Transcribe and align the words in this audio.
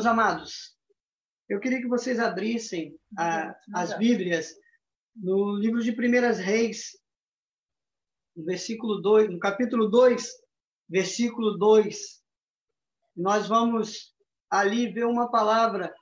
Meus 0.00 0.06
amados, 0.06 0.74
eu 1.46 1.60
queria 1.60 1.78
que 1.78 1.86
vocês 1.86 2.18
abrissem 2.18 2.98
a, 3.18 3.54
as 3.74 3.98
Bíblias 3.98 4.54
no 5.14 5.56
livro 5.56 5.82
de 5.82 5.92
Primeiras 5.92 6.38
Reis, 6.38 6.98
no 8.34 8.46
versículo 8.46 9.02
2, 9.02 9.30
no 9.30 9.38
capítulo 9.38 9.90
2, 9.90 10.26
versículo 10.88 11.58
2. 11.58 12.24
Nós 13.14 13.46
vamos 13.46 14.16
ali 14.48 14.90
ver 14.90 15.04
uma 15.04 15.30
palavra 15.30 15.94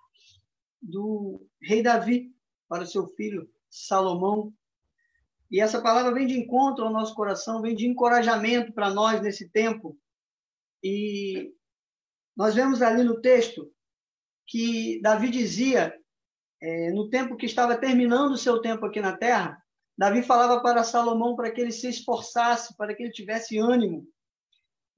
do 0.81 1.45
rei 1.61 1.83
Davi 1.83 2.33
para 2.69 2.85
o 2.85 2.87
seu 2.87 3.09
filho 3.17 3.51
Salomão. 3.69 4.55
E 5.51 5.61
essa 5.61 5.83
palavra 5.83 6.15
vem 6.15 6.29
de 6.29 6.39
encontro 6.39 6.85
ao 6.85 6.93
nosso 6.93 7.17
coração, 7.17 7.61
vem 7.61 7.75
de 7.75 7.89
encorajamento 7.89 8.73
para 8.73 8.95
nós 8.95 9.21
nesse 9.21 9.51
tempo. 9.51 9.99
E 10.85 11.53
nós 12.37 12.55
vemos 12.55 12.81
ali 12.81 13.03
no 13.03 13.21
texto 13.21 13.69
que 14.49 14.99
Davi 15.03 15.31
dizia, 15.31 15.95
é, 16.61 16.91
no 16.91 17.11
tempo 17.11 17.37
que 17.37 17.47
estava 17.47 17.77
terminando 17.77 18.33
o 18.33 18.39
seu 18.39 18.61
tempo 18.61 18.87
aqui 18.87 19.01
na 19.01 19.17
terra, 19.17 19.63
Davi 19.97 20.23
falava 20.23 20.61
para 20.63 20.83
Salomão 20.83 21.37
para 21.37 21.51
que 21.51 21.61
ele 21.61 21.71
se 21.71 21.89
esforçasse, 21.89 22.75
para 22.77 22.95
que 22.95 23.03
ele 23.03 23.13
tivesse 23.13 23.59
ânimo. 23.59 24.09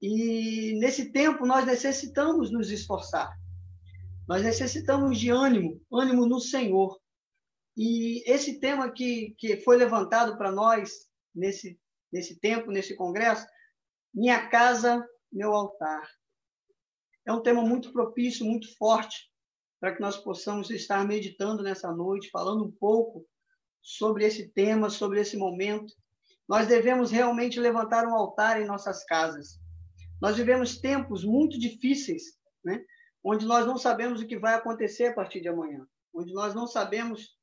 E 0.01 0.79
nesse 0.79 1.11
tempo 1.11 1.45
nós 1.45 1.65
necessitamos 1.65 2.49
nos 2.49 2.71
esforçar. 2.71 3.35
Nós 4.27 4.43
necessitamos 4.43 5.19
de 5.19 5.29
ânimo, 5.29 5.81
ânimo 5.91 6.25
no 6.25 6.39
Senhor. 6.39 6.99
E 7.75 8.23
esse 8.31 8.59
tema 8.59 8.91
que, 8.91 9.35
que 9.37 9.57
foi 9.57 9.75
levantado 9.75 10.37
para 10.37 10.51
nós 10.51 11.09
nesse, 11.35 11.79
nesse 12.11 12.39
tempo, 12.39 12.71
nesse 12.71 12.95
congresso, 12.95 13.45
Minha 14.13 14.47
Casa, 14.49 15.05
Meu 15.31 15.53
Altar. 15.53 16.07
É 17.25 17.33
um 17.33 17.41
tema 17.41 17.61
muito 17.63 17.91
propício, 17.91 18.45
muito 18.45 18.75
forte, 18.77 19.30
para 19.81 19.95
que 19.95 19.99
nós 19.99 20.15
possamos 20.15 20.69
estar 20.69 21.03
meditando 21.03 21.63
nessa 21.63 21.91
noite, 21.91 22.29
falando 22.29 22.63
um 22.63 22.71
pouco 22.71 23.27
sobre 23.81 24.23
esse 24.23 24.47
tema, 24.49 24.91
sobre 24.91 25.19
esse 25.19 25.35
momento. 25.35 25.91
Nós 26.47 26.67
devemos 26.67 27.09
realmente 27.09 27.59
levantar 27.59 28.05
um 28.05 28.13
altar 28.13 28.61
em 28.61 28.65
nossas 28.65 29.03
casas. 29.03 29.59
Nós 30.21 30.37
vivemos 30.37 30.77
tempos 30.77 31.25
muito 31.25 31.59
difíceis, 31.59 32.21
né? 32.63 32.85
onde 33.23 33.43
nós 33.47 33.65
não 33.65 33.75
sabemos 33.75 34.21
o 34.21 34.27
que 34.27 34.37
vai 34.37 34.53
acontecer 34.53 35.07
a 35.07 35.13
partir 35.15 35.41
de 35.41 35.47
amanhã, 35.47 35.83
onde 36.13 36.31
nós 36.31 36.53
não 36.53 36.67
sabemos 36.67 37.35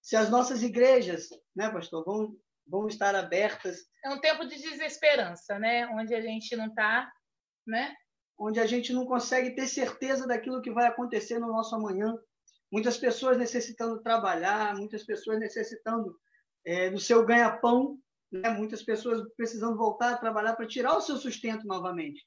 se 0.00 0.16
as 0.16 0.30
nossas 0.30 0.62
igrejas, 0.62 1.28
né, 1.54 1.70
pastor, 1.70 2.04
vão, 2.04 2.34
vão 2.66 2.88
estar 2.88 3.14
abertas. 3.14 3.80
É 4.02 4.10
um 4.10 4.20
tempo 4.20 4.46
de 4.46 4.56
desesperança, 4.56 5.58
né? 5.58 5.86
Onde 5.88 6.14
a 6.14 6.20
gente 6.20 6.56
não 6.56 6.66
está, 6.66 7.12
né? 7.66 7.94
Onde 8.38 8.58
a 8.60 8.66
gente 8.66 8.92
não 8.92 9.06
consegue 9.06 9.54
ter 9.54 9.66
certeza 9.66 10.26
daquilo 10.26 10.62
que 10.62 10.70
vai 10.70 10.86
acontecer 10.86 11.38
no 11.38 11.48
nosso 11.48 11.74
amanhã. 11.74 12.18
Muitas 12.70 12.96
pessoas 12.96 13.38
necessitando 13.38 14.02
trabalhar, 14.02 14.76
muitas 14.76 15.04
pessoas 15.04 15.38
necessitando 15.38 16.18
é, 16.64 16.90
do 16.90 16.98
seu 16.98 17.24
ganha-pão, 17.24 17.98
né? 18.30 18.50
muitas 18.50 18.82
pessoas 18.82 19.22
precisando 19.36 19.76
voltar 19.76 20.14
a 20.14 20.18
trabalhar 20.18 20.56
para 20.56 20.66
tirar 20.66 20.96
o 20.96 21.00
seu 21.00 21.16
sustento 21.16 21.66
novamente. 21.66 22.26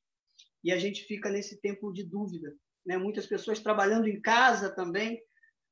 E 0.64 0.72
a 0.72 0.78
gente 0.78 1.04
fica 1.04 1.30
nesse 1.30 1.60
tempo 1.62 1.92
de 1.92 2.04
dúvida. 2.04 2.54
Né? 2.86 2.98
Muitas 2.98 3.26
pessoas 3.26 3.60
trabalhando 3.60 4.08
em 4.08 4.22
casa 4.22 4.70
também. 4.70 5.20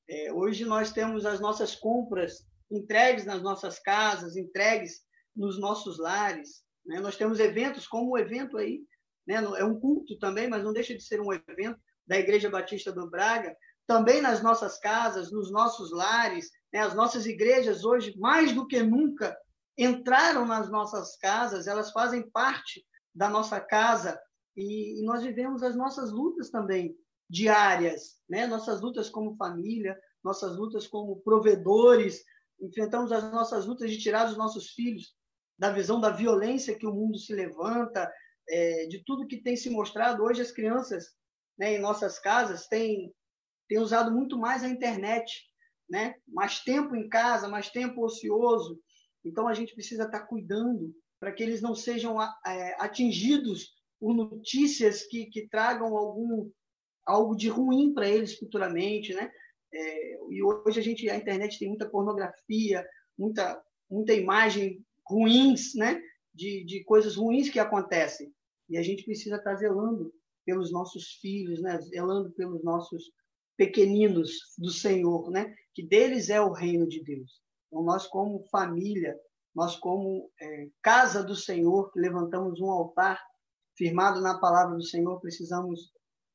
É, 0.10 0.34
hoje 0.34 0.66
nós 0.66 0.92
temos 0.92 1.26
as 1.26 1.40
nossas 1.40 1.76
compras 1.76 2.46
entregues 2.72 3.26
nas 3.26 3.42
nossas 3.42 3.80
casas, 3.80 4.36
entregues 4.36 5.02
nos 5.36 5.60
nossos 5.60 6.00
lares. 6.00 6.64
Né? 6.86 7.00
Nós 7.00 7.16
temos 7.16 7.40
eventos 7.40 7.88
como 7.88 8.12
o 8.12 8.18
evento 8.18 8.58
aí 8.58 8.82
né? 9.28 9.36
é 9.36 9.64
um 9.64 9.80
culto 9.80 10.18
também, 10.20 10.48
mas 10.48 10.64
não 10.64 10.74
deixa 10.74 10.96
de 10.96 11.04
ser 11.04 11.22
um 11.22 11.34
evento 11.34 11.80
da 12.06 12.18
Igreja 12.18 12.50
Batista 12.50 12.92
do 12.92 13.10
Braga, 13.10 13.56
também 13.88 14.22
nas 14.22 14.42
nossas 14.42 14.80
casas, 14.80 15.32
nos 15.32 15.52
nossos 15.52 15.92
lares, 15.92 16.50
né? 16.72 16.80
as 16.80 16.94
nossas 16.94 17.26
igrejas 17.26 17.84
hoje, 17.84 18.18
mais 18.18 18.54
do 18.54 18.68
que 18.68 18.82
nunca, 18.82 19.38
entraram 19.78 20.46
nas 20.46 20.70
nossas 20.70 21.18
casas, 21.18 21.68
elas 21.68 21.92
fazem 21.92 22.30
parte 22.30 22.86
da 23.14 23.30
nossa 23.30 23.60
casa 23.60 24.20
e, 24.56 25.04
nós 25.04 25.24
vivemos 25.24 25.64
as 25.64 25.76
nossas 25.76 26.12
lutas 26.12 26.50
também 26.50 26.96
diárias, 27.30 28.20
né? 28.30 28.46
nossas 28.46 28.82
lutas 28.82 29.10
como 29.10 29.36
família, 29.36 29.98
nossas 30.24 30.56
lutas 30.56 30.88
como 30.88 31.20
provedores, 31.22 32.24
enfrentamos 32.62 33.12
as 33.12 33.32
nossas 33.32 33.66
lutas 33.66 33.90
de 33.90 33.98
tirar 33.98 34.30
os 34.30 34.38
nossos 34.38 34.70
filhos 34.72 35.16
da 35.58 35.72
visão 35.72 36.00
da 36.00 36.10
violência 36.10 36.78
que 36.78 36.86
o 36.86 36.94
mundo 36.94 37.18
se 37.18 37.34
levanta, 37.34 38.12
é, 38.50 38.88
de 38.88 39.04
tudo 39.06 39.28
que 39.28 39.42
tem 39.42 39.56
se 39.56 39.70
mostrado. 39.70 40.24
Hoje, 40.24 40.42
as 40.42 40.52
crianças 40.52 41.06
né, 41.58 41.76
em 41.76 41.80
nossas 41.80 42.20
casas 42.20 42.68
têm, 42.68 43.14
têm 43.68 43.80
usado 43.80 44.12
muito 44.12 44.38
mais 44.38 44.64
a 44.64 44.70
internet, 44.70 45.44
né? 45.90 46.16
mais 46.28 46.60
tempo 46.60 46.96
em 46.96 47.08
casa, 47.08 47.48
mais 47.48 47.70
tempo 47.70 48.04
ocioso. 48.04 48.80
Então, 49.26 49.48
a 49.48 49.54
gente 49.54 49.74
precisa 49.74 50.04
estar 50.04 50.28
cuidando 50.28 50.94
para 51.20 51.32
que 51.32 51.42
eles 51.42 51.62
não 51.62 51.74
sejam 51.74 52.22
é, 52.22 52.76
atingidos 52.80 53.72
por 54.00 54.14
notícias 54.14 55.04
que, 55.04 55.28
que 55.28 55.48
tragam 55.48 55.96
algum 55.96 56.52
algo 57.06 57.36
de 57.36 57.50
ruim 57.50 57.94
para 57.94 58.08
eles 58.08 58.38
futuramente, 58.38 59.14
né? 59.14 59.32
É, 59.74 60.14
e 60.30 60.44
hoje 60.44 60.80
a 60.80 60.84
gente 60.84 61.10
a 61.10 61.16
internet 61.16 61.58
tem 61.58 61.70
muita 61.70 61.90
pornografia, 61.90 62.86
muita 63.18 63.62
muita 63.90 64.14
imagem 64.14 64.84
ruins, 65.08 65.76
né? 65.76 66.02
De, 66.34 66.64
de 66.66 66.84
coisas 66.84 67.16
ruins 67.16 67.50
que 67.50 67.60
acontecem. 67.60 68.34
E 68.70 68.78
a 68.78 68.82
gente 68.82 69.04
precisa 69.04 69.38
estar 69.38 69.56
zelando 69.56 70.14
pelos 70.46 70.72
nossos 70.72 71.14
filhos, 71.22 71.62
né? 71.62 71.80
zelando 71.82 72.32
pelos 72.32 72.64
nossos 72.64 73.12
pequeninos 73.58 74.32
do 74.58 74.72
Senhor, 74.72 75.30
né? 75.30 75.54
que 75.74 75.86
deles 75.86 76.30
é 76.30 76.42
o 76.42 76.52
reino 76.52 76.88
de 76.88 77.04
Deus. 77.04 77.42
Então, 77.68 77.84
nós, 77.84 78.08
como 78.08 78.44
família, 78.50 79.16
nós, 79.56 79.76
como 79.76 80.30
é, 80.42 80.68
casa 80.82 81.24
do 81.24 81.36
Senhor, 81.36 81.92
que 81.92 82.00
levantamos 82.00 82.60
um 82.60 82.70
altar 82.70 83.20
firmado 83.78 84.22
na 84.22 84.40
palavra 84.40 84.76
do 84.76 84.84
Senhor, 84.84 85.20
precisamos 85.20 85.92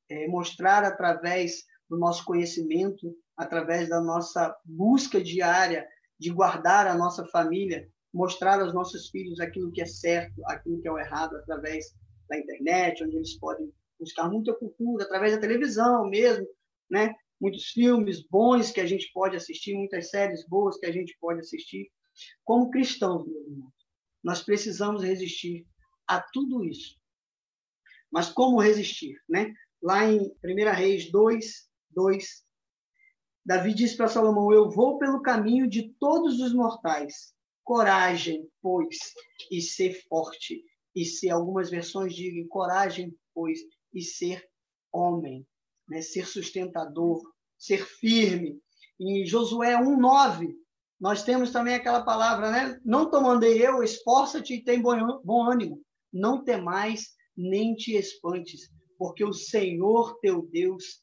é, 0.08 0.26
mostrar 0.28 0.84
através 0.84 1.64
do 1.88 1.96
nosso 1.98 2.24
conhecimento, 2.24 3.14
através 3.36 3.88
da 3.88 4.00
nossa 4.00 4.54
busca 4.64 5.22
diária 5.22 5.86
de 6.18 6.30
guardar 6.30 6.86
a 6.86 6.96
nossa 6.96 7.24
família, 7.26 7.88
mostrar 8.18 8.60
aos 8.60 8.74
nossos 8.74 9.10
filhos 9.10 9.38
aquilo 9.38 9.70
que 9.70 9.80
é 9.80 9.86
certo, 9.86 10.44
aquilo 10.46 10.80
que 10.82 10.88
é 10.88 10.90
o 10.90 10.98
errado, 10.98 11.36
através 11.36 11.94
da 12.28 12.36
internet, 12.36 13.04
onde 13.04 13.14
eles 13.14 13.38
podem 13.38 13.72
buscar 13.96 14.28
muita 14.28 14.52
cultura, 14.54 15.04
através 15.04 15.32
da 15.32 15.40
televisão 15.40 16.04
mesmo, 16.10 16.44
né? 16.90 17.14
muitos 17.40 17.66
filmes 17.68 18.26
bons 18.28 18.72
que 18.72 18.80
a 18.80 18.86
gente 18.86 19.08
pode 19.12 19.36
assistir, 19.36 19.76
muitas 19.76 20.10
séries 20.10 20.44
boas 20.48 20.76
que 20.78 20.86
a 20.86 20.90
gente 20.90 21.16
pode 21.20 21.38
assistir. 21.38 21.88
Como 22.44 22.72
cristãos, 22.72 23.24
meus 23.24 23.46
irmãos, 23.46 23.72
nós 24.24 24.42
precisamos 24.42 25.04
resistir 25.04 25.64
a 26.04 26.20
tudo 26.20 26.64
isso. 26.64 26.98
Mas 28.10 28.28
como 28.32 28.60
resistir? 28.60 29.14
Né? 29.28 29.54
Lá 29.80 30.04
em 30.10 30.18
1 30.44 30.74
Reis 30.74 31.08
2, 31.12 31.70
2, 31.90 32.44
Davi 33.46 33.72
diz 33.72 33.94
para 33.94 34.08
Salomão: 34.08 34.52
Eu 34.52 34.68
vou 34.68 34.98
pelo 34.98 35.22
caminho 35.22 35.68
de 35.68 35.94
todos 36.00 36.40
os 36.40 36.52
mortais, 36.52 37.32
coragem, 37.68 38.48
pois, 38.62 38.96
e 39.50 39.60
ser 39.60 39.92
forte, 40.08 40.64
e 40.96 41.04
ser, 41.04 41.28
algumas 41.28 41.68
versões 41.68 42.14
dizem 42.14 42.48
coragem, 42.48 43.14
pois, 43.34 43.60
e 43.92 44.00
ser 44.00 44.42
homem, 44.90 45.46
né? 45.86 46.00
ser 46.00 46.26
sustentador, 46.26 47.22
ser 47.58 47.86
firme. 47.86 48.58
Em 48.98 49.26
Josué 49.26 49.74
1,9, 49.74 50.50
nós 50.98 51.22
temos 51.22 51.52
também 51.52 51.74
aquela 51.74 52.02
palavra, 52.02 52.50
né? 52.50 52.80
Não 52.82 53.10
te 53.10 53.20
mandei 53.20 53.62
eu, 53.64 53.82
esforça-te 53.82 54.54
e 54.54 54.64
tem 54.64 54.80
bom 54.80 55.42
ânimo. 55.42 55.82
Não 56.10 56.42
temais, 56.42 57.14
nem 57.36 57.74
te 57.74 57.94
espantes, 57.94 58.70
porque 58.96 59.22
o 59.22 59.34
Senhor 59.34 60.18
teu 60.20 60.40
Deus 60.50 61.02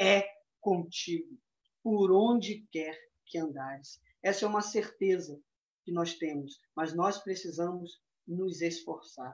é 0.00 0.26
contigo, 0.62 1.38
por 1.82 2.10
onde 2.10 2.64
quer 2.72 2.98
que 3.26 3.36
andares. 3.36 4.00
Essa 4.22 4.46
é 4.46 4.48
uma 4.48 4.62
certeza 4.62 5.38
que 5.86 5.92
nós 5.92 6.14
temos, 6.14 6.58
mas 6.74 6.92
nós 6.92 7.18
precisamos 7.18 8.02
nos 8.26 8.60
esforçar. 8.60 9.32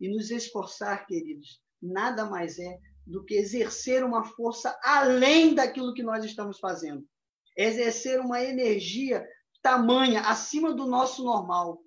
E 0.00 0.08
nos 0.08 0.30
esforçar, 0.30 1.06
queridos, 1.06 1.62
nada 1.80 2.24
mais 2.24 2.58
é 2.58 2.80
do 3.06 3.22
que 3.22 3.34
exercer 3.34 4.02
uma 4.02 4.24
força 4.24 4.76
além 4.82 5.54
daquilo 5.54 5.92
que 5.92 6.02
nós 6.02 6.24
estamos 6.24 6.58
fazendo. 6.58 7.06
Exercer 7.54 8.18
uma 8.20 8.42
energia 8.42 9.22
tamanha, 9.62 10.22
acima 10.22 10.72
do 10.72 10.86
nosso 10.86 11.22
normal. 11.22 11.82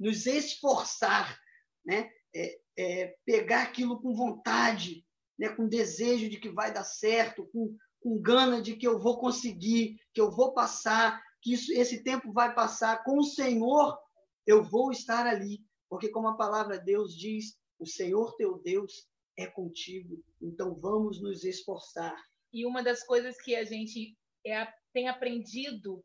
Nos 0.00 0.24
esforçar, 0.24 1.38
né? 1.84 2.10
É, 2.34 2.58
é, 2.78 3.14
pegar 3.26 3.64
aquilo 3.64 4.00
com 4.00 4.14
vontade, 4.14 5.04
né? 5.38 5.48
com 5.50 5.68
desejo 5.68 6.30
de 6.30 6.38
que 6.38 6.48
vai 6.48 6.72
dar 6.72 6.84
certo, 6.84 7.46
com, 7.52 7.76
com 8.00 8.20
gana 8.20 8.62
de 8.62 8.76
que 8.76 8.86
eu 8.86 8.98
vou 8.98 9.18
conseguir, 9.18 9.96
que 10.14 10.20
eu 10.20 10.30
vou 10.30 10.54
passar, 10.54 11.20
que 11.40 11.52
isso, 11.54 11.72
esse 11.72 12.02
tempo 12.02 12.32
vai 12.32 12.54
passar. 12.54 13.04
Com 13.04 13.18
o 13.18 13.24
Senhor, 13.24 13.98
eu 14.46 14.62
vou 14.62 14.90
estar 14.90 15.26
ali, 15.26 15.64
porque 15.88 16.08
como 16.08 16.28
a 16.28 16.36
palavra 16.36 16.78
de 16.78 16.84
Deus 16.84 17.16
diz, 17.16 17.56
o 17.78 17.86
Senhor 17.86 18.34
teu 18.36 18.58
Deus 18.58 19.08
é 19.36 19.46
contigo. 19.46 20.22
Então 20.40 20.74
vamos 20.74 21.20
nos 21.20 21.44
esforçar, 21.44 22.16
E 22.52 22.66
uma 22.66 22.82
das 22.82 23.02
coisas 23.04 23.40
que 23.40 23.54
a 23.54 23.64
gente 23.64 24.16
é, 24.44 24.66
tem 24.92 25.08
aprendido, 25.08 26.04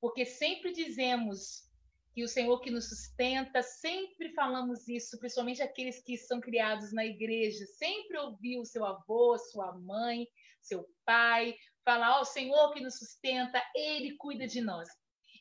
porque 0.00 0.24
sempre 0.24 0.72
dizemos 0.72 1.68
que 2.12 2.24
o 2.24 2.28
Senhor 2.28 2.60
que 2.60 2.70
nos 2.70 2.88
sustenta, 2.88 3.62
sempre 3.62 4.32
falamos 4.34 4.88
isso, 4.88 5.18
principalmente 5.18 5.62
aqueles 5.62 6.02
que 6.02 6.16
são 6.16 6.40
criados 6.40 6.92
na 6.92 7.04
igreja, 7.04 7.64
sempre 7.66 8.18
ouviu 8.18 8.64
seu 8.64 8.84
avô, 8.84 9.38
sua 9.38 9.72
mãe, 9.78 10.26
seu 10.60 10.84
pai, 11.04 11.54
falar: 11.90 12.16
Ó, 12.16 12.18
oh, 12.18 12.22
o 12.22 12.24
Senhor 12.24 12.72
que 12.72 12.80
nos 12.80 12.98
sustenta, 12.98 13.60
Ele 13.74 14.16
cuida 14.16 14.46
de 14.46 14.60
nós. 14.60 14.88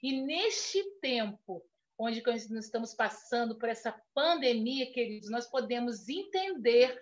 E 0.01 0.21
neste 0.21 0.83
tempo, 0.99 1.63
onde 1.97 2.23
nós 2.25 2.49
estamos 2.49 2.93
passando 2.93 3.57
por 3.57 3.69
essa 3.69 3.93
pandemia, 4.13 4.91
queridos, 4.91 5.29
nós 5.29 5.45
podemos 5.49 6.07
entender 6.07 6.99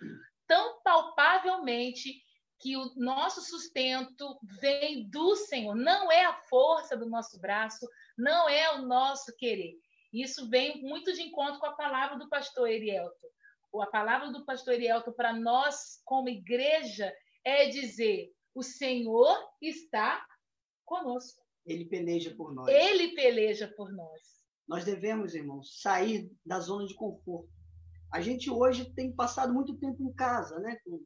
tão 0.47 0.81
palpavelmente 0.81 2.21
que 2.59 2.75
o 2.75 2.91
nosso 2.95 3.41
sustento 3.41 4.39
vem 4.59 5.07
do 5.09 5.35
Senhor, 5.35 5.75
não 5.75 6.11
é 6.11 6.25
a 6.25 6.33
força 6.33 6.97
do 6.97 7.07
nosso 7.07 7.39
braço, 7.39 7.87
não 8.17 8.49
é 8.49 8.73
o 8.73 8.81
nosso 8.81 9.35
querer. 9.37 9.75
Isso 10.11 10.49
vem 10.49 10.81
muito 10.81 11.13
de 11.13 11.21
encontro 11.21 11.59
com 11.59 11.67
a 11.67 11.75
palavra 11.75 12.17
do 12.17 12.27
pastor 12.27 12.67
Erielto. 12.67 13.27
A 13.79 13.85
palavra 13.85 14.31
do 14.31 14.43
pastor 14.43 14.73
Erielto 14.73 15.11
para 15.11 15.31
nós, 15.31 16.01
como 16.03 16.29
igreja, 16.29 17.13
é 17.43 17.67
dizer: 17.67 18.31
o 18.57 18.63
Senhor 18.63 19.37
está 19.61 20.25
conosco. 20.83 21.45
Ele 21.63 21.85
peleja 21.85 22.33
por 22.33 22.55
nós. 22.55 22.67
Ele 22.67 23.13
peleja 23.13 23.67
por 23.77 23.93
nós. 23.93 24.19
Nós 24.67 24.83
devemos, 24.83 25.35
irmãos, 25.35 25.79
sair 25.79 26.31
da 26.43 26.59
zona 26.59 26.87
de 26.87 26.95
conforto. 26.95 27.47
A 28.11 28.19
gente 28.19 28.49
hoje 28.49 28.91
tem 28.95 29.13
passado 29.13 29.53
muito 29.53 29.77
tempo 29.77 30.01
em 30.01 30.11
casa, 30.11 30.57
né? 30.59 30.75
Com 30.83 31.05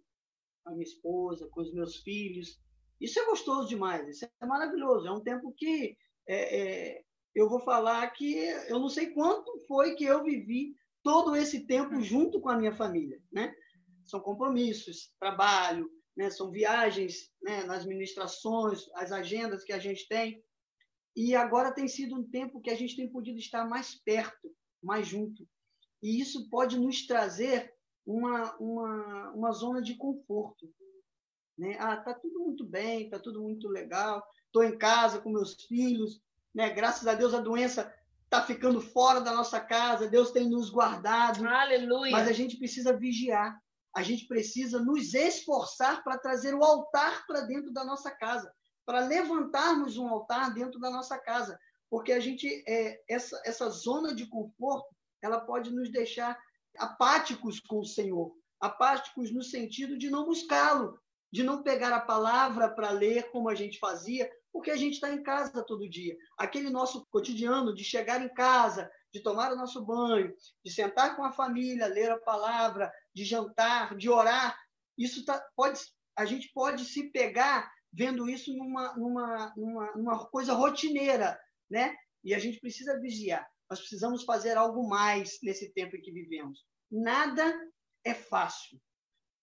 a 0.66 0.72
minha 0.72 0.84
esposa, 0.84 1.50
com 1.50 1.60
os 1.60 1.74
meus 1.74 1.98
filhos. 1.98 2.58
Isso 3.02 3.20
é 3.20 3.26
gostoso 3.26 3.68
demais, 3.68 4.08
isso 4.08 4.26
é 4.26 4.46
maravilhoso. 4.46 5.08
É 5.08 5.12
um 5.12 5.22
tempo 5.22 5.54
que 5.58 5.98
é, 6.30 6.60
é, 6.60 7.04
eu 7.36 7.50
vou 7.50 7.60
falar 7.60 8.08
que 8.12 8.34
eu 8.70 8.80
não 8.80 8.88
sei 8.88 9.12
quanto 9.12 9.60
foi 9.68 9.96
que 9.96 10.06
eu 10.06 10.24
vivi 10.24 10.74
todo 11.04 11.36
esse 11.36 11.68
tempo 11.68 12.00
junto 12.00 12.40
com 12.40 12.48
a 12.48 12.58
minha 12.58 12.74
família, 12.74 13.22
né? 13.30 13.54
São 14.06 14.22
compromissos, 14.22 15.14
trabalho, 15.20 15.90
né? 16.16 16.30
São 16.30 16.52
viagens, 16.52 17.32
né? 17.42 17.64
Nas 17.64 17.86
ministrações, 17.86 18.90
as 18.96 19.12
agendas 19.12 19.64
que 19.64 19.74
a 19.74 19.80
gente 19.80 20.08
tem. 20.08 20.44
E 21.16 21.36
agora 21.36 21.74
tem 21.74 21.88
sido 21.88 22.16
um 22.16 22.24
tempo 22.24 22.62
que 22.62 22.70
a 22.70 22.76
gente 22.76 22.96
tem 22.96 23.10
podido 23.10 23.38
estar 23.38 23.66
mais 23.66 23.96
perto, 23.96 24.54
mais 24.82 25.08
junto. 25.08 25.48
E 26.02 26.22
isso 26.22 26.50
pode 26.50 26.80
nos 26.80 27.06
trazer 27.06 27.74
uma, 28.06 28.56
uma, 28.58 29.32
uma 29.32 29.52
zona 29.52 29.82
de 29.82 29.96
conforto. 29.96 30.74
Né? 31.58 31.76
Ah, 31.80 31.98
tá 31.98 32.14
tudo 32.14 32.40
muito 32.40 32.66
bem, 32.66 33.10
tá 33.10 33.20
tudo 33.20 33.42
muito 33.42 33.68
legal, 33.68 34.24
estou 34.46 34.64
em 34.64 34.78
casa 34.78 35.22
com 35.22 35.30
meus 35.30 35.54
filhos, 35.66 36.22
né? 36.56 36.70
graças 36.72 37.08
a 37.08 37.14
Deus 37.14 37.34
a 37.34 37.40
doença 37.40 37.94
está 38.24 38.42
ficando 38.42 38.80
fora 38.80 39.20
da 39.20 39.34
nossa 39.34 39.60
casa, 39.60 40.10
Deus 40.10 40.32
tem 40.32 40.50
nos 40.50 40.70
guardado. 40.70 41.46
Aleluia. 41.46 42.12
Mas 42.12 42.28
a 42.28 42.32
gente 42.32 42.58
precisa 42.58 42.98
vigiar, 42.98 43.62
a 43.96 44.02
gente 44.04 44.28
precisa 44.28 44.80
nos 44.80 45.14
esforçar 45.14 46.04
para 46.04 46.18
trazer 46.18 46.54
o 46.54 46.64
altar 46.64 47.26
para 47.28 47.42
dentro 47.42 47.72
da 47.72 47.84
nossa 47.84 48.10
casa, 48.10 48.52
para 48.86 49.06
levantarmos 49.06 49.98
um 49.98 50.08
altar 50.08 50.54
dentro 50.54 50.80
da 50.80 50.90
nossa 50.90 51.18
casa, 51.18 51.60
porque 51.90 52.14
a 52.14 52.20
gente 52.20 52.64
é, 52.68 53.02
essa, 53.08 53.42
essa 53.46 53.70
zona 53.70 54.16
de 54.16 54.26
conforto 54.28 54.88
ela 55.22 55.42
pode 55.42 55.72
nos 55.72 55.92
deixar 55.92 56.38
apáticos 56.78 57.60
com 57.60 57.80
o 57.80 57.86
Senhor, 57.86 58.34
apáticos 58.60 59.32
no 59.32 59.44
sentido 59.44 59.98
de 59.98 60.10
não 60.10 60.26
buscá-lo, 60.26 61.00
de 61.32 61.44
não 61.44 61.64
pegar 61.64 61.94
a 61.94 62.02
palavra 62.02 62.70
para 62.70 62.92
ler 62.92 63.30
como 63.32 63.50
a 63.50 63.56
gente 63.56 63.80
fazia, 63.80 64.30
porque 64.52 64.72
a 64.72 64.76
gente 64.76 64.96
está 64.96 65.12
em 65.12 65.24
casa 65.24 65.64
todo 65.64 65.90
dia. 65.90 66.16
Aquele 66.38 66.70
nosso 66.70 67.06
cotidiano 67.10 67.74
de 67.74 67.84
chegar 67.84 68.22
em 68.22 68.34
casa, 68.34 68.92
de 69.14 69.22
tomar 69.22 69.52
o 69.52 69.56
nosso 69.56 69.84
banho, 69.86 70.34
de 70.64 70.72
sentar 70.72 71.16
com 71.16 71.24
a 71.24 71.32
família, 71.32 71.88
ler 71.88 72.12
a 72.12 72.20
palavra, 72.20 72.92
de 73.14 73.24
jantar, 73.24 73.96
de 73.96 74.10
orar, 74.10 74.58
isso 74.98 75.26
tá, 75.26 75.44
pode, 75.56 75.80
a 76.16 76.26
gente 76.26 76.52
pode 76.54 76.86
se 76.86 77.10
pegar 77.12 77.72
vendo 77.92 78.30
isso 78.30 78.56
numa, 78.56 78.96
numa, 78.96 79.54
numa, 79.56 79.92
numa 79.96 80.26
coisa 80.28 80.54
rotineira, 80.54 81.40
né? 81.70 81.96
E 82.24 82.34
a 82.34 82.40
gente 82.40 82.60
precisa 82.60 83.00
vigiar. 83.00 83.48
Nós 83.70 83.80
precisamos 83.80 84.24
fazer 84.24 84.58
algo 84.58 84.88
mais 84.88 85.40
nesse 85.42 85.72
tempo 85.74 85.96
em 85.96 86.02
que 86.02 86.12
vivemos. 86.12 86.66
Nada 86.90 87.54
é 88.04 88.14
fácil. 88.14 88.80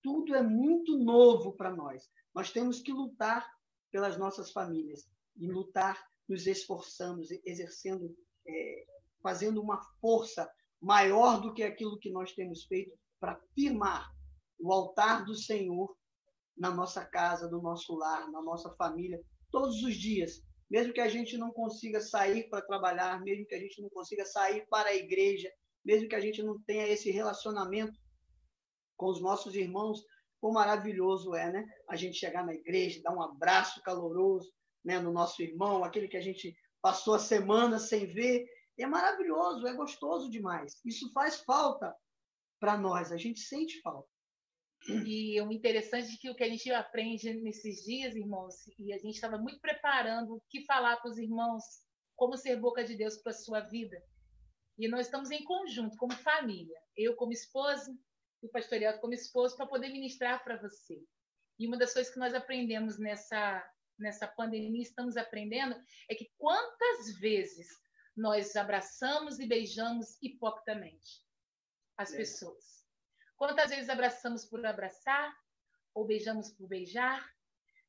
Tudo 0.03 0.35
é 0.35 0.43
muito 0.43 0.97
novo 0.97 1.53
para 1.57 1.75
nós. 1.75 2.09
Nós 2.35 2.51
temos 2.53 2.81
que 2.81 2.93
lutar 2.93 3.47
pelas 3.91 4.17
nossas 4.17 4.53
famílias 4.53 5.09
e 5.37 5.47
lutar 5.51 6.01
nos 6.29 6.47
esforçando, 6.47 7.23
exercendo, 7.45 8.15
é, 8.47 8.87
fazendo 9.23 9.61
uma 9.61 9.81
força 10.01 10.49
maior 10.81 11.41
do 11.41 11.53
que 11.53 11.63
aquilo 11.63 11.99
que 11.99 12.11
nós 12.11 12.33
temos 12.33 12.65
feito 12.65 12.97
para 13.21 13.41
firmar 13.55 14.11
o 14.59 14.73
altar 14.73 15.25
do 15.25 15.35
Senhor 15.35 15.97
na 16.57 16.71
nossa 16.71 17.05
casa, 17.05 17.49
no 17.49 17.63
nosso 17.63 17.95
lar, 17.95 18.31
na 18.31 18.43
nossa 18.43 18.75
família, 18.75 19.21
todos 19.51 19.83
os 19.83 19.95
dias, 19.95 20.43
mesmo 20.71 20.93
que 20.93 21.01
a 21.01 21.09
gente 21.09 21.37
não 21.39 21.51
consiga 21.51 22.01
sair 22.01 22.49
para 22.51 22.67
trabalhar, 22.67 23.23
mesmo 23.23 23.47
que 23.47 23.55
a 23.55 23.61
gente 23.61 23.81
não 23.81 23.89
consiga 23.89 24.25
sair 24.25 24.67
para 24.69 24.91
a 24.91 24.95
igreja, 24.95 25.51
mesmo 25.85 26.09
que 26.09 26.15
a 26.15 26.21
gente 26.21 26.43
não 26.43 26.61
tenha 26.63 26.87
esse 26.87 27.11
relacionamento 27.11 27.99
com 28.97 29.07
os 29.07 29.23
nossos 29.23 29.55
irmãos, 29.55 30.05
quão 30.41 30.53
maravilhoso 30.53 31.35
é, 31.35 31.51
né? 31.51 31.65
A 31.89 31.97
gente 31.97 32.19
chegar 32.19 32.45
na 32.45 32.53
igreja, 32.55 33.01
dar 33.03 33.15
um 33.15 33.23
abraço 33.23 33.81
caloroso, 33.83 34.53
né, 34.85 34.99
no 34.99 35.13
nosso 35.13 35.43
irmão, 35.43 35.85
aquele 35.85 36.09
que 36.09 36.17
a 36.17 36.21
gente 36.21 36.55
passou 36.81 37.15
a 37.15 37.19
semana 37.19 37.79
sem 37.79 38.07
ver, 38.07 38.47
é 38.79 38.87
maravilhoso, 38.87 39.67
é 39.67 39.75
gostoso 39.75 40.31
demais. 40.31 40.81
Isso 40.85 41.13
faz 41.13 41.41
falta 41.41 41.95
para 42.59 42.77
nós, 42.77 43.13
a 43.13 43.17
gente 43.17 43.41
sente 43.41 43.81
falta. 43.81 44.09
E 45.05 45.41
o 45.41 45.53
interessante 45.53 46.15
é 46.15 46.17
que 46.17 46.31
o 46.31 46.35
que 46.35 46.45
a 46.45 46.49
gente 46.49 46.71
aprende 46.71 47.35
nesses 47.35 47.85
dias, 47.85 48.15
irmãos, 48.15 48.55
e 48.79 48.93
a 48.93 48.99
gente 48.99 49.15
estava 49.15 49.37
muito 49.37 49.61
preparando 49.61 50.37
o 50.37 50.43
que 50.49 50.65
falar 50.65 50.97
para 50.97 51.11
os 51.11 51.19
irmãos, 51.19 51.65
como 52.17 52.37
ser 52.37 52.57
boca 52.57 52.85
de 52.85 52.97
Deus 52.97 53.17
para 53.19 53.33
a 53.33 53.35
sua 53.35 53.61
vida. 53.61 54.01
E 54.79 54.89
nós 54.89 55.07
estamos 55.07 55.31
em 55.31 55.43
conjunto, 55.45 55.97
como 55.97 56.13
família. 56.15 56.79
Eu 56.97 57.17
como 57.17 57.33
esposa, 57.33 57.93
e 58.43 58.47
o 58.47 58.51
pastoreado 58.51 59.01
como 59.01 59.13
esposo, 59.13 59.57
para 59.57 59.67
poder 59.67 59.89
ministrar 59.89 60.43
para 60.45 60.57
você. 60.57 61.03
E 61.59 61.67
uma 61.67 61.77
das 61.77 61.93
coisas 61.93 62.13
que 62.13 62.21
nós 62.21 62.33
aprendemos 62.33 62.99
nessa, 62.99 63.69
nessa 63.99 64.29
pandemia, 64.29 64.83
estamos 64.83 65.17
aprendendo, 65.17 65.77
é 66.09 66.15
que 66.15 66.31
quantas 66.39 67.19
vezes 67.19 67.67
nós 68.17 68.55
abraçamos 68.57 69.39
e 69.39 69.47
beijamos 69.47 70.17
hipocritamente 70.23 71.28
as 71.99 72.15
é. 72.15 72.17
pessoas 72.17 72.79
Quantas 73.39 73.71
vezes 73.71 73.89
abraçamos 73.89 74.45
por 74.45 74.67
abraçar 74.67 75.33
ou 75.95 76.05
beijamos 76.05 76.51
por 76.51 76.67
beijar, 76.67 77.25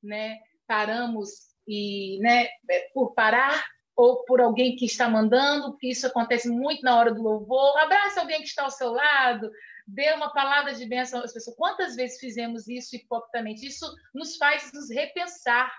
né? 0.01 0.39
Paramos 0.67 1.55
e, 1.67 2.19
né, 2.21 2.47
por 2.93 3.15
parar 3.15 3.65
ou 3.95 4.23
por 4.25 4.39
alguém 4.39 4.75
que 4.75 4.85
está 4.85 5.09
mandando, 5.09 5.71
porque 5.71 5.87
isso 5.87 6.05
acontece 6.05 6.47
muito 6.47 6.83
na 6.83 6.97
hora 6.97 7.11
do 7.11 7.23
louvor. 7.23 7.77
Abraça 7.79 8.21
alguém 8.21 8.41
que 8.41 8.47
está 8.47 8.63
ao 8.63 8.69
seu 8.69 8.91
lado, 8.91 9.51
dê 9.87 10.13
uma 10.13 10.31
palavra 10.31 10.75
de 10.75 10.85
bênção 10.85 11.19
às 11.21 11.33
pessoas. 11.33 11.57
Quantas 11.57 11.95
vezes 11.95 12.19
fizemos 12.19 12.67
isso 12.67 12.95
hipocritamente? 12.95 13.65
Isso 13.65 13.91
nos 14.13 14.37
faz 14.37 14.71
nos 14.71 14.91
repensar 14.91 15.75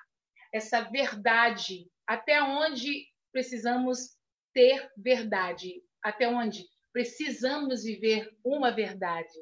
essa 0.52 0.80
verdade, 0.80 1.88
até 2.04 2.42
onde 2.42 3.06
precisamos 3.30 4.16
ter 4.52 4.90
verdade, 4.96 5.80
até 6.02 6.28
onde 6.28 6.66
precisamos 6.92 7.84
viver 7.84 8.30
uma 8.44 8.70
verdade. 8.70 9.32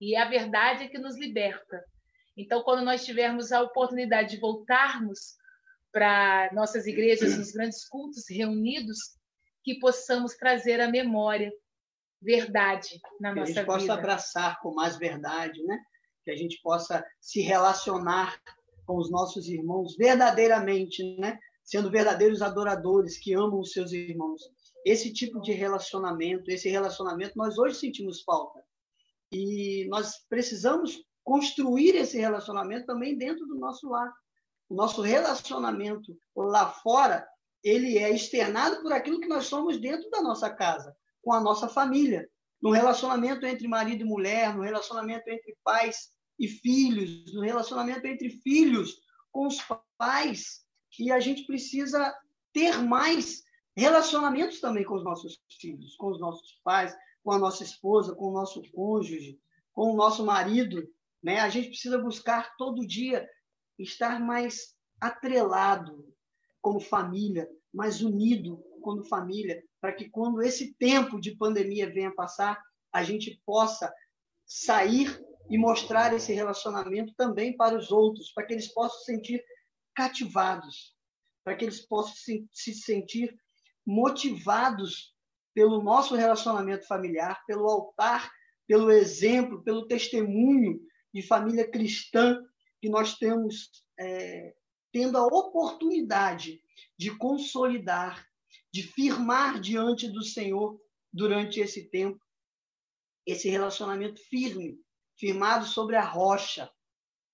E 0.00 0.14
é 0.14 0.20
a 0.20 0.28
verdade 0.28 0.84
é 0.84 0.88
que 0.88 0.98
nos 0.98 1.16
liberta. 1.16 1.84
Então, 2.36 2.62
quando 2.62 2.84
nós 2.84 3.04
tivermos 3.04 3.52
a 3.52 3.62
oportunidade 3.62 4.30
de 4.30 4.40
voltarmos 4.40 5.36
para 5.92 6.50
nossas 6.52 6.86
igrejas, 6.86 7.36
nos 7.36 7.52
grandes 7.52 7.86
cultos 7.86 8.24
reunidos, 8.28 8.98
que 9.62 9.78
possamos 9.78 10.34
trazer 10.34 10.80
a 10.80 10.90
memória 10.90 11.52
verdade 12.20 13.00
na 13.20 13.34
nossa 13.34 13.46
vida. 13.46 13.64
Que 13.64 13.70
a 13.70 13.78
gente 13.78 13.86
possa 13.86 13.94
abraçar 13.94 14.60
com 14.60 14.74
mais 14.74 14.96
verdade, 14.96 15.62
né? 15.64 15.78
Que 16.24 16.30
a 16.30 16.36
gente 16.36 16.60
possa 16.62 17.04
se 17.20 17.40
relacionar 17.40 18.40
com 18.86 18.96
os 18.96 19.10
nossos 19.10 19.48
irmãos 19.48 19.96
verdadeiramente, 19.96 21.02
né? 21.18 21.38
Sendo 21.62 21.90
verdadeiros 21.90 22.42
adoradores 22.42 23.18
que 23.18 23.34
amam 23.34 23.60
os 23.60 23.72
seus 23.72 23.92
irmãos. 23.92 24.42
Esse 24.84 25.12
tipo 25.12 25.40
de 25.40 25.52
relacionamento, 25.52 26.50
esse 26.50 26.68
relacionamento 26.68 27.36
nós 27.36 27.58
hoje 27.58 27.76
sentimos 27.76 28.22
falta. 28.22 28.62
E 29.30 29.86
nós 29.88 30.24
precisamos 30.28 31.02
construir 31.24 31.94
esse 31.94 32.18
relacionamento 32.18 32.86
também 32.86 33.16
dentro 33.16 33.46
do 33.46 33.54
nosso 33.54 33.88
lar. 33.88 34.12
O 34.68 34.74
nosso 34.74 35.02
relacionamento 35.02 36.16
lá 36.36 36.68
fora, 36.70 37.26
ele 37.62 37.98
é 37.98 38.10
externado 38.10 38.82
por 38.82 38.92
aquilo 38.92 39.20
que 39.20 39.28
nós 39.28 39.46
somos 39.46 39.78
dentro 39.78 40.10
da 40.10 40.22
nossa 40.22 40.50
casa, 40.50 40.94
com 41.22 41.32
a 41.32 41.40
nossa 41.40 41.68
família, 41.68 42.28
no 42.60 42.70
relacionamento 42.70 43.46
entre 43.46 43.68
marido 43.68 44.02
e 44.02 44.04
mulher, 44.04 44.54
no 44.54 44.62
relacionamento 44.62 45.28
entre 45.28 45.56
pais 45.62 46.10
e 46.38 46.48
filhos, 46.48 47.32
no 47.34 47.42
relacionamento 47.42 48.06
entre 48.06 48.30
filhos 48.42 48.96
com 49.30 49.46
os 49.46 49.58
pais 49.96 50.62
e 50.98 51.10
a 51.10 51.20
gente 51.20 51.46
precisa 51.46 52.14
ter 52.52 52.78
mais 52.78 53.42
relacionamentos 53.76 54.60
também 54.60 54.84
com 54.84 54.94
os 54.94 55.04
nossos 55.04 55.40
filhos, 55.60 55.96
com 55.96 56.10
os 56.10 56.20
nossos 56.20 56.60
pais, 56.62 56.94
com 57.24 57.32
a 57.32 57.38
nossa 57.38 57.62
esposa, 57.62 58.14
com 58.14 58.26
o 58.26 58.32
nosso 58.32 58.62
cônjuge, 58.72 59.38
com 59.72 59.92
o 59.92 59.96
nosso 59.96 60.24
marido. 60.24 60.86
Né? 61.22 61.40
A 61.40 61.48
gente 61.48 61.68
precisa 61.68 61.98
buscar 61.98 62.54
todo 62.56 62.86
dia 62.86 63.28
estar 63.78 64.20
mais 64.20 64.74
atrelado 65.00 66.06
como 66.60 66.80
família, 66.80 67.48
mais 67.72 68.02
unido 68.02 68.62
como 68.82 69.04
família, 69.04 69.62
para 69.80 69.92
que 69.92 70.08
quando 70.10 70.42
esse 70.42 70.74
tempo 70.74 71.20
de 71.20 71.36
pandemia 71.36 71.92
venha 71.92 72.14
passar, 72.14 72.62
a 72.92 73.02
gente 73.02 73.40
possa 73.44 73.92
sair 74.46 75.20
e 75.48 75.58
mostrar 75.58 76.12
esse 76.12 76.32
relacionamento 76.32 77.14
também 77.16 77.56
para 77.56 77.76
os 77.76 77.90
outros, 77.90 78.32
para 78.32 78.44
que 78.46 78.52
eles 78.52 78.72
possam 78.72 78.98
se 79.00 79.04
sentir 79.06 79.44
cativados, 79.94 80.94
para 81.44 81.56
que 81.56 81.64
eles 81.64 81.80
possam 81.86 82.14
se, 82.14 82.46
se 82.52 82.74
sentir 82.74 83.36
motivados 83.86 85.14
pelo 85.54 85.82
nosso 85.82 86.14
relacionamento 86.14 86.86
familiar, 86.86 87.44
pelo 87.46 87.68
altar, 87.68 88.30
pelo 88.66 88.90
exemplo, 88.90 89.62
pelo 89.62 89.86
testemunho 89.86 90.80
de 91.12 91.22
família 91.22 91.70
cristã 91.70 92.40
que 92.80 92.88
nós 92.88 93.16
temos 93.16 93.70
é, 93.98 94.54
tendo 94.92 95.18
a 95.18 95.26
oportunidade 95.26 96.60
de 96.98 97.16
consolidar, 97.16 98.26
de 98.72 98.82
firmar 98.82 99.60
diante 99.60 100.08
do 100.08 100.22
Senhor 100.22 100.80
durante 101.12 101.60
esse 101.60 101.88
tempo, 101.90 102.20
esse 103.26 103.48
relacionamento 103.48 104.20
firme, 104.28 104.78
firmado 105.18 105.66
sobre 105.66 105.96
a 105.96 106.04
rocha. 106.04 106.70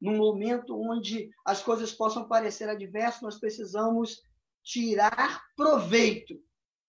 Num 0.00 0.16
momento 0.16 0.78
onde 0.78 1.30
as 1.44 1.62
coisas 1.62 1.92
possam 1.92 2.28
parecer 2.28 2.68
adversas, 2.68 3.22
nós 3.22 3.38
precisamos 3.38 4.22
tirar 4.62 5.42
proveito 5.56 6.40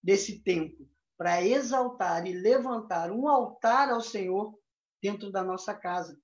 desse 0.03 0.41
tempo 0.41 0.87
para 1.17 1.43
exaltar 1.43 2.25
e 2.25 2.33
levantar 2.33 3.11
um 3.11 3.27
altar 3.27 3.89
ao 3.89 4.01
Senhor 4.01 4.57
dentro 5.01 5.31
da 5.31 5.43
nossa 5.43 5.73
casa. 5.73 6.17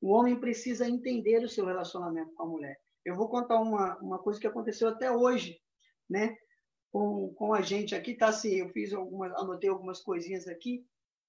O 0.00 0.10
homem 0.10 0.38
precisa 0.38 0.88
entender 0.88 1.42
o 1.44 1.48
seu 1.48 1.64
relacionamento 1.64 2.34
com 2.34 2.42
a 2.42 2.46
mulher. 2.46 2.78
Eu 3.04 3.16
vou 3.16 3.28
contar 3.28 3.60
uma, 3.60 3.96
uma 3.98 4.18
coisa 4.18 4.40
que 4.40 4.46
aconteceu 4.46 4.88
até 4.88 5.10
hoje, 5.10 5.58
né? 6.08 6.36
Com, 6.90 7.32
com 7.34 7.54
a 7.54 7.62
gente 7.62 7.94
aqui, 7.94 8.14
tá 8.14 8.28
assim, 8.28 8.56
eu 8.56 8.68
fiz 8.68 8.92
algumas, 8.92 9.32
anotei 9.34 9.70
algumas 9.70 10.02
coisinhas 10.02 10.46
aqui, 10.46 10.84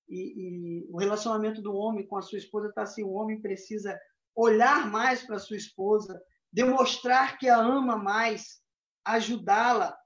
e, 0.10 0.82
e 0.84 0.88
o 0.92 0.98
relacionamento 0.98 1.62
do 1.62 1.74
homem 1.74 2.06
com 2.06 2.18
a 2.18 2.22
sua 2.22 2.38
esposa 2.38 2.68
está 2.68 2.82
assim, 2.82 3.04
o 3.04 3.14
homem 3.14 3.42
precisa 3.42 3.98
olhar 4.36 4.90
mais 4.92 5.24
para 5.24 5.40
sua 5.40 5.56
esposa, 5.56 6.22
demonstrar 6.52 7.38
que 7.38 7.48
a 7.48 7.58
ama 7.58 7.96
mais, 7.96 8.62
ajudá-la, 9.06 9.98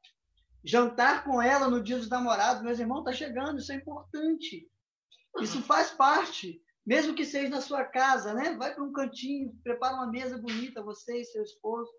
jantar 0.64 1.24
com 1.24 1.42
ela 1.42 1.70
no 1.70 1.84
dia 1.84 1.98
dos 1.98 2.10
namorados, 2.10 2.64
meus 2.64 2.80
irmãos, 2.80 3.00
está 3.00 3.14
chegando, 3.14 3.60
isso 3.60 3.72
é 3.72 3.76
importante. 3.76 4.70
Isso 5.40 5.62
faz 5.62 5.92
parte 5.92 6.62
mesmo 6.88 7.14
que 7.14 7.26
seja 7.26 7.50
na 7.50 7.60
sua 7.60 7.84
casa, 7.84 8.34
né? 8.34 8.56
Vai 8.56 8.74
para 8.74 8.82
um 8.82 8.94
cantinho, 8.94 9.54
prepara 9.62 9.96
uma 9.96 10.08
mesa 10.10 10.38
bonita, 10.38 10.82
você 10.82 11.20
e 11.20 11.26
seu 11.26 11.44
esposo. 11.44 11.92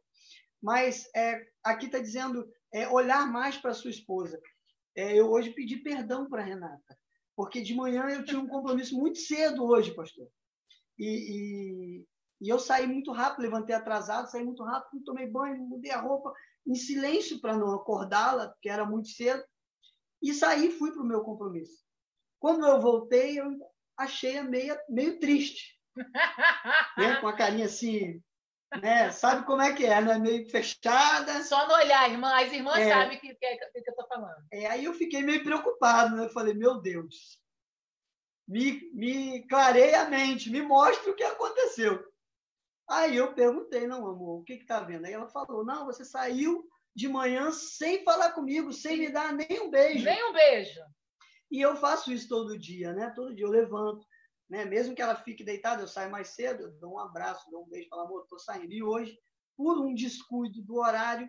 Mas 0.62 1.06
é, 1.14 1.46
aqui 1.62 1.84
está 1.84 1.98
dizendo 1.98 2.50
é, 2.72 2.88
olhar 2.88 3.30
mais 3.30 3.58
para 3.58 3.74
sua 3.74 3.90
esposa. 3.90 4.40
É, 4.96 5.14
eu 5.14 5.30
hoje 5.30 5.50
pedi 5.50 5.76
perdão 5.76 6.26
para 6.26 6.42
Renata, 6.42 6.98
porque 7.36 7.60
de 7.60 7.74
manhã 7.74 8.08
eu 8.08 8.24
tinha 8.24 8.40
um 8.40 8.48
compromisso 8.48 8.96
muito 8.96 9.18
cedo 9.18 9.62
hoje, 9.66 9.94
pastor. 9.94 10.26
E, 10.98 11.04
e, 11.04 12.06
e 12.40 12.48
eu 12.48 12.58
saí 12.58 12.86
muito 12.86 13.12
rápido, 13.12 13.42
levantei 13.42 13.74
atrasado, 13.76 14.30
saí 14.30 14.42
muito 14.42 14.64
rápido, 14.64 15.04
tomei 15.04 15.26
banho, 15.26 15.58
mudei 15.58 15.90
a 15.90 16.00
roupa 16.00 16.32
em 16.68 16.74
silêncio 16.74 17.40
para 17.40 17.56
não 17.56 17.74
acordá-la, 17.74 18.48
porque 18.48 18.68
era 18.68 18.84
muito 18.84 19.08
cedo. 19.08 19.42
E 20.22 20.34
saí, 20.34 20.70
fui 20.70 20.92
para 20.92 21.02
o 21.02 21.06
meu 21.06 21.22
compromisso. 21.22 21.82
Quando 22.38 22.66
eu 22.66 22.80
voltei, 22.80 23.40
eu 23.40 23.50
achei 23.96 24.36
a 24.36 24.44
meia, 24.44 24.78
meio 24.88 25.18
triste. 25.18 25.78
né? 26.96 27.16
Com 27.20 27.28
a 27.28 27.36
carinha 27.36 27.64
assim, 27.64 28.22
né? 28.82 29.10
Sabe 29.10 29.46
como 29.46 29.62
é 29.62 29.72
que 29.72 29.86
é, 29.86 30.00
né? 30.00 30.18
Meio 30.18 30.48
fechada. 30.50 31.42
Só 31.42 31.66
no 31.66 31.74
olhar, 31.74 32.10
irmã. 32.10 32.34
As 32.34 32.52
irmãs 32.52 32.78
é, 32.78 32.90
sabem 32.90 33.16
o 33.16 33.20
que, 33.20 33.34
que, 33.34 33.46
é, 33.46 33.56
que, 33.56 33.64
eu 33.64 33.80
estou 33.80 34.06
falando. 34.06 34.44
É, 34.52 34.66
aí 34.66 34.84
eu 34.84 34.92
fiquei 34.92 35.22
meio 35.22 35.42
preocupado, 35.42 36.16
né? 36.16 36.26
Eu 36.26 36.30
falei, 36.30 36.54
meu 36.54 36.80
Deus, 36.80 37.40
me, 38.46 38.92
me 38.92 39.46
clareia 39.48 40.02
a 40.02 40.10
mente, 40.10 40.50
me 40.50 40.60
mostre 40.60 41.10
o 41.10 41.16
que 41.16 41.24
aconteceu. 41.24 42.04
Aí 42.88 43.16
eu 43.16 43.34
perguntei, 43.34 43.86
não, 43.86 44.06
amor, 44.06 44.40
o 44.40 44.44
que 44.44 44.54
está 44.54 44.80
vendo? 44.80 45.04
Aí 45.04 45.12
ela 45.12 45.28
falou, 45.28 45.64
não, 45.64 45.84
você 45.84 46.04
saiu 46.04 46.66
de 46.94 47.06
manhã 47.06 47.52
sem 47.52 48.02
falar 48.02 48.32
comigo, 48.32 48.72
sem 48.72 48.98
me 48.98 49.10
dar 49.10 49.32
nem 49.32 49.60
um 49.60 49.70
beijo. 49.70 50.04
Nem 50.04 50.30
um 50.30 50.32
beijo. 50.32 50.80
E 51.50 51.60
eu 51.60 51.76
faço 51.76 52.12
isso 52.12 52.28
todo 52.28 52.58
dia, 52.58 52.92
né? 52.92 53.10
Todo 53.14 53.34
dia 53.34 53.44
eu 53.44 53.50
levanto, 53.50 54.06
né? 54.48 54.64
Mesmo 54.64 54.94
que 54.94 55.02
ela 55.02 55.14
fique 55.14 55.44
deitada, 55.44 55.82
eu 55.82 55.88
saio 55.88 56.10
mais 56.10 56.28
cedo, 56.28 56.64
eu 56.64 56.72
dou 56.78 56.94
um 56.94 56.98
abraço, 56.98 57.50
dou 57.50 57.64
um 57.64 57.68
beijo, 57.68 57.88
falo, 57.88 58.02
amor, 58.02 58.22
estou 58.22 58.38
saindo. 58.38 58.72
E 58.72 58.82
hoje, 58.82 59.18
por 59.56 59.78
um 59.78 59.94
descuido 59.94 60.62
do 60.62 60.76
horário, 60.76 61.28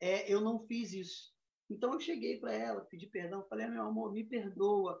é, 0.00 0.32
eu 0.32 0.40
não 0.40 0.58
fiz 0.66 0.92
isso. 0.92 1.30
Então 1.68 1.92
eu 1.92 2.00
cheguei 2.00 2.38
para 2.38 2.52
ela, 2.52 2.80
pedi 2.80 3.06
perdão, 3.06 3.46
falei, 3.48 3.66
meu 3.66 3.82
amor, 3.82 4.12
me 4.12 4.24
perdoa. 4.24 5.00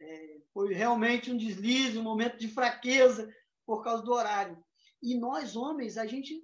É, 0.00 0.38
foi 0.54 0.72
realmente 0.72 1.30
um 1.30 1.36
deslize, 1.36 1.98
um 1.98 2.02
momento 2.02 2.38
de 2.38 2.48
fraqueza 2.48 3.28
por 3.66 3.82
causa 3.82 4.02
do 4.02 4.12
horário. 4.12 4.56
E 5.02 5.16
nós, 5.16 5.56
homens, 5.56 5.96
a 5.96 6.06
gente 6.06 6.42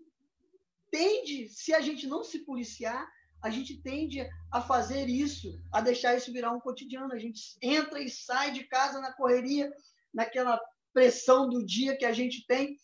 tende, 0.90 1.48
se 1.48 1.74
a 1.74 1.80
gente 1.80 2.06
não 2.06 2.22
se 2.22 2.44
policiar, 2.44 3.06
a 3.42 3.50
gente 3.50 3.82
tende 3.82 4.26
a 4.50 4.62
fazer 4.62 5.06
isso, 5.06 5.60
a 5.72 5.80
deixar 5.80 6.16
isso 6.16 6.32
virar 6.32 6.52
um 6.52 6.60
cotidiano. 6.60 7.12
A 7.12 7.18
gente 7.18 7.40
entra 7.60 8.00
e 8.00 8.08
sai 8.08 8.52
de 8.52 8.64
casa 8.64 9.00
na 9.00 9.12
correria, 9.12 9.70
naquela 10.14 10.58
pressão 10.94 11.48
do 11.48 11.66
dia 11.66 11.96
que 11.96 12.06
a 12.06 12.12
gente 12.12 12.46
tem, 12.46 12.78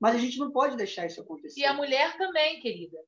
mas 0.00 0.16
a 0.16 0.18
gente 0.18 0.38
não 0.38 0.50
pode 0.50 0.76
deixar 0.76 1.06
isso 1.06 1.20
acontecer. 1.20 1.60
E 1.60 1.64
a 1.64 1.72
mulher 1.72 2.16
também, 2.18 2.60
querida, 2.60 2.98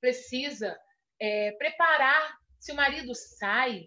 precisa 0.00 0.76
é, 1.20 1.52
preparar. 1.52 2.36
Se 2.58 2.72
o 2.72 2.76
marido 2.76 3.14
sai 3.14 3.86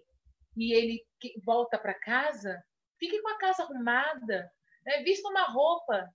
e 0.56 0.72
ele 0.74 1.04
volta 1.44 1.78
para 1.78 1.98
casa, 2.00 2.62
fique 2.98 3.20
com 3.20 3.28
a 3.28 3.38
casa 3.38 3.64
arrumada, 3.64 4.50
né? 4.86 5.02
vista 5.02 5.28
uma 5.28 5.44
roupa, 5.44 6.08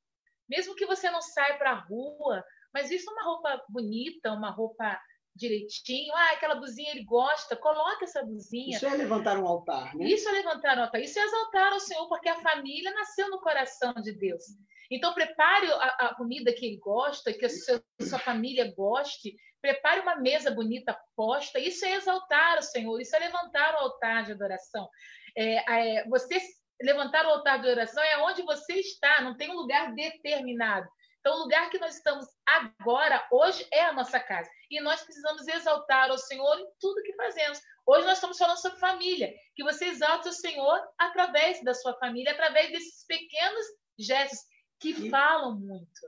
mesmo 0.50 0.76
que 0.76 0.86
você 0.86 1.10
não 1.12 1.22
saia 1.22 1.58
para 1.58 1.72
a 1.72 1.80
rua, 1.80 2.44
mas 2.74 2.90
vista 2.90 3.12
uma 3.12 3.24
roupa 3.24 3.64
bonita, 3.70 4.32
uma 4.32 4.52
roupa 4.52 5.00
direitinho. 5.36 6.14
Ah, 6.14 6.34
aquela 6.34 6.56
blusinha 6.56 6.92
ele 6.92 7.04
gosta, 7.04 7.56
coloca 7.56 8.04
essa 8.04 8.24
blusinha. 8.24 8.76
Isso 8.76 8.86
é 8.86 8.96
levantar 8.96 9.38
um 9.38 9.48
altar, 9.48 9.96
né? 9.96 10.06
Isso 10.06 10.28
é 10.28 10.32
levantar 10.34 10.78
um 10.78 10.82
altar. 10.82 11.02
Isso 11.02 11.18
é 11.18 11.24
exaltar 11.24 11.74
ao 11.74 11.80
Senhor, 11.80 12.08
porque 12.08 12.30
a 12.30 12.42
família 12.42 12.92
nasceu 12.92 13.30
no 13.30 13.40
coração 13.40 13.94
de 13.94 14.12
Deus. 14.12 14.44
Então, 14.92 15.14
prepare 15.14 15.72
a, 15.72 16.08
a 16.08 16.16
comida 16.16 16.52
que 16.52 16.66
ele 16.66 16.78
gosta, 16.78 17.32
que 17.32 17.46
a 17.46 17.50
sua, 17.50 17.84
sua, 18.02 18.20
família 18.20 18.74
goste. 18.76 19.36
Prepare 19.62 20.02
uma 20.02 20.16
mesa 20.16 20.52
bonita 20.52 20.98
posta. 21.16 21.60
Isso 21.60 21.86
é 21.86 21.96
exaltar 21.96 22.58
o 22.58 22.64
Senhor. 22.64 23.00
Isso 23.00 23.16
é 23.16 23.20
levantar 23.20 23.76
o 23.76 23.78
altar 23.78 24.26
de 24.26 24.32
adoração. 24.32 24.90
É, 25.38 26.00
é, 26.00 26.08
você 26.08 26.40
levantar 26.82 27.26
o 27.26 27.30
altar 27.30 27.60
de 27.60 27.68
adoração 27.68 28.04
é 28.04 28.18
onde 28.24 28.42
você 28.44 28.74
está, 28.76 29.22
não 29.22 29.36
tem 29.36 29.50
um 29.50 29.56
lugar 29.56 29.94
determinado. 29.94 30.88
Então, 31.20 31.36
o 31.36 31.44
lugar 31.44 31.70
que 31.70 31.80
nós 31.80 31.96
estamos 31.96 32.26
agora, 32.48 33.28
hoje, 33.32 33.68
é 33.74 33.82
a 33.82 33.94
nossa 33.94 34.20
casa. 34.20 34.50
E 34.72 34.80
nós 34.80 35.02
precisamos 35.02 35.48
exaltar 35.48 36.10
o 36.12 36.18
Senhor 36.18 36.60
em 36.60 36.68
tudo 36.80 37.04
que 37.04 37.14
fazemos. 37.16 37.60
Hoje 37.86 38.06
nós 38.06 38.18
estamos 38.18 38.38
falando 38.38 38.58
sobre 38.58 38.80
família. 38.80 39.34
Que 39.54 39.64
você 39.64 39.86
exalte 39.86 40.30
o 40.30 40.34
Senhor 40.34 40.80
através 40.98 41.62
da 41.64 41.74
sua 41.74 41.94
família, 42.00 42.32
através 42.32 42.72
desses 42.72 43.06
pequenos 43.06 43.66
gestos 43.98 44.40
que 44.80 44.92
e, 44.92 45.10
falam 45.10 45.60
muito. 45.60 46.00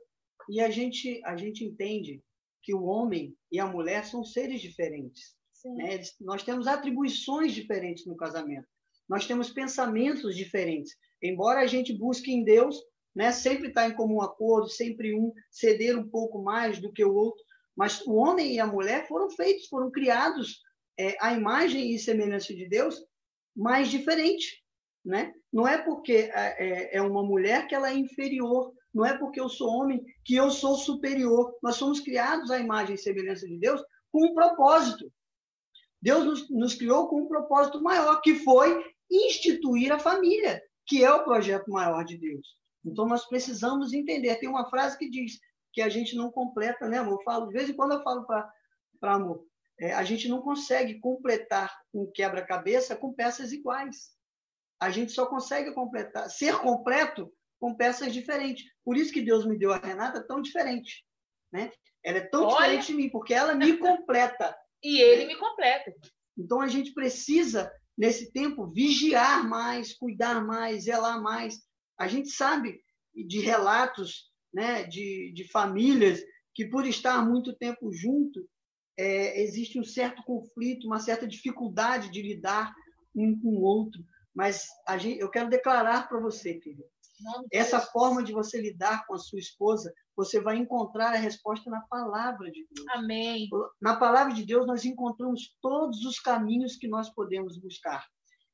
E 0.50 0.62
a 0.62 0.70
gente, 0.70 1.22
a 1.26 1.36
gente 1.36 1.66
entende 1.66 2.24
que 2.64 2.74
o 2.74 2.86
homem 2.86 3.36
e 3.52 3.60
a 3.60 3.68
mulher 3.68 4.06
são 4.06 4.24
seres 4.24 4.62
diferentes. 4.62 5.36
Né? 5.76 6.02
Nós 6.22 6.44
temos 6.44 6.68
atribuições 6.68 7.54
diferentes 7.54 8.06
no 8.06 8.16
casamento. 8.16 8.68
Nós 9.12 9.28
temos 9.28 9.52
pensamentos 9.52 10.36
diferentes. 10.36 10.96
Embora 11.22 11.60
a 11.60 11.68
gente 11.68 11.94
busque 11.94 12.32
em 12.32 12.44
Deus 12.44 12.82
né? 13.16 13.32
Sempre 13.32 13.68
estar 13.68 13.84
tá 13.84 13.88
em 13.88 13.94
comum 13.94 14.22
acordo, 14.22 14.70
sempre 14.70 15.14
um 15.14 15.34
ceder 15.50 15.98
um 15.98 16.08
pouco 16.08 16.42
mais 16.42 16.80
do 16.80 16.92
que 16.92 17.04
o 17.04 17.14
outro. 17.14 17.44
Mas 17.76 18.02
o 18.06 18.14
homem 18.16 18.54
e 18.54 18.60
a 18.60 18.68
mulher 18.68 19.08
foram 19.08 19.30
feitos, 19.30 19.68
foram 19.68 19.92
criados 19.92 20.62
é, 20.98 21.16
à 21.20 21.34
imagem 21.34 21.94
e 21.94 22.00
semelhança 22.00 22.54
de 22.54 22.68
Deus, 22.68 23.04
mas 23.56 23.90
diferente, 23.90 24.64
né? 25.04 25.34
Não 25.52 25.68
é 25.68 25.78
porque 25.78 26.32
é, 26.34 26.94
é, 26.94 26.98
é 26.98 27.02
uma 27.02 27.24
mulher 27.24 27.68
que 27.68 27.76
ela 27.76 27.90
é 27.90 27.96
inferior, 27.96 28.74
não 28.94 29.06
é 29.06 29.18
porque 29.18 29.40
eu 29.40 29.50
sou 29.50 29.70
homem 29.70 30.04
que 30.24 30.36
eu 30.36 30.50
sou 30.50 30.76
superior. 30.76 31.54
Nós 31.62 31.76
somos 31.76 32.00
criados 32.00 32.52
à 32.52 32.60
imagem 32.60 32.96
e 32.96 33.00
semelhança 33.00 33.48
de 33.48 33.58
Deus 33.58 33.82
com 34.12 34.26
um 34.26 34.34
propósito. 34.34 35.12
Deus 36.02 36.26
nos, 36.26 36.50
nos 36.50 36.76
criou 36.76 37.08
com 37.08 37.22
um 37.22 37.28
propósito 37.28 37.82
maior, 37.82 38.22
que 38.22 38.36
foi 38.36 38.84
instituir 39.12 39.92
a 39.92 40.00
família, 40.00 40.62
que 40.88 41.04
é 41.04 41.12
o 41.12 41.24
projeto 41.24 41.70
maior 41.70 42.04
de 42.04 42.18
Deus. 42.18 42.56
Então, 42.86 43.06
nós 43.06 43.28
precisamos 43.28 43.94
entender. 43.94 44.38
Tem 44.38 44.50
uma 44.50 44.70
frase 44.70 44.98
que 44.98 45.10
diz: 45.10 45.40
que 45.74 45.82
a 45.82 45.90
gente 45.90 46.16
não 46.16 46.32
completa, 46.32 46.88
né, 46.88 46.98
amor? 46.98 47.20
Eu 47.20 47.24
falo, 47.24 47.48
de 47.48 47.54
vez 47.54 47.70
em 47.70 47.74
quando 47.74 47.94
eu 47.94 48.04
falo 48.04 48.26
para 48.26 48.52
amor, 49.14 49.46
é, 49.80 49.94
a 49.94 50.04
gente 50.04 50.28
não 50.28 50.42
consegue 50.42 51.00
completar 51.00 51.76
um 51.94 52.10
quebra-cabeça 52.12 52.96
com 52.96 53.14
peças 53.14 53.52
iguais. 53.52 54.12
A 54.80 54.90
gente 54.90 55.12
só 55.12 55.26
consegue 55.26 55.74
completar, 55.74 56.30
ser 56.30 56.58
completo 56.58 57.32
com 57.60 57.76
peças 57.76 58.12
diferentes. 58.14 58.66
Por 58.84 58.98
isso 58.98 59.14
que 59.14 59.22
Deus 59.22 59.46
me 59.46 59.58
deu 59.58 59.72
a 59.72 59.78
Renata 59.78 60.26
tão 60.28 60.42
diferente, 60.42 61.06
né? 61.52 61.72
Ela 62.04 62.18
é 62.18 62.28
tão 62.28 62.46
Olha. 62.46 62.56
diferente 62.56 62.88
de 62.88 62.94
mim, 62.96 63.10
porque 63.10 63.34
ela 63.34 63.54
me 63.54 63.78
completa. 63.78 64.56
e 64.84 65.00
ele 65.00 65.26
me 65.26 65.36
completa. 65.38 65.94
Então 66.38 66.60
a 66.62 66.68
gente 66.68 66.94
precisa 66.94 67.72
nesse 68.02 68.32
tempo 68.32 68.66
vigiar 68.66 69.48
mais, 69.48 69.94
cuidar 69.94 70.44
mais, 70.44 70.86
zelar 70.86 71.22
mais. 71.22 71.62
A 72.00 72.08
gente 72.08 72.30
sabe 72.30 72.82
de 73.14 73.40
relatos, 73.42 74.32
né, 74.52 74.84
de, 74.86 75.32
de 75.36 75.48
famílias 75.50 76.20
que 76.56 76.66
por 76.66 76.88
estar 76.88 77.24
muito 77.24 77.56
tempo 77.56 77.94
junto 77.94 78.44
é, 78.98 79.40
existe 79.44 79.80
um 79.80 79.84
certo 79.84 80.24
conflito, 80.24 80.88
uma 80.88 81.00
certa 81.00 81.28
dificuldade 81.28 82.10
de 82.10 82.24
lidar 82.24 82.74
um 83.16 83.40
com 83.40 83.50
o 83.50 83.62
outro. 83.62 84.04
Mas 84.34 84.66
gente, 84.98 85.20
eu 85.20 85.30
quero 85.30 85.48
declarar 85.48 86.10
para 86.10 86.20
você, 86.20 86.56
querido, 86.56 86.84
essa 87.52 87.80
forma 87.80 88.24
de 88.24 88.32
você 88.32 88.62
lidar 88.62 89.06
com 89.06 89.14
a 89.14 89.18
sua 89.18 89.40
esposa, 89.40 89.94
você 90.16 90.40
vai 90.40 90.58
encontrar 90.58 91.14
a 91.14 91.18
resposta 91.18 91.70
na 91.70 91.82
palavra 91.82 92.52
de 92.52 92.66
Deus. 92.70 92.88
Amém. 92.90 93.48
Na 93.82 93.96
palavra 93.96 94.34
de 94.34 94.46
Deus, 94.46 94.68
nós 94.68 94.86
encontramos 94.86 95.56
todos 95.62 96.06
os 96.06 96.20
caminhos 96.20 96.76
que 96.76 96.88
nós 96.88 97.10
podemos 97.10 97.58
buscar. 97.58 98.06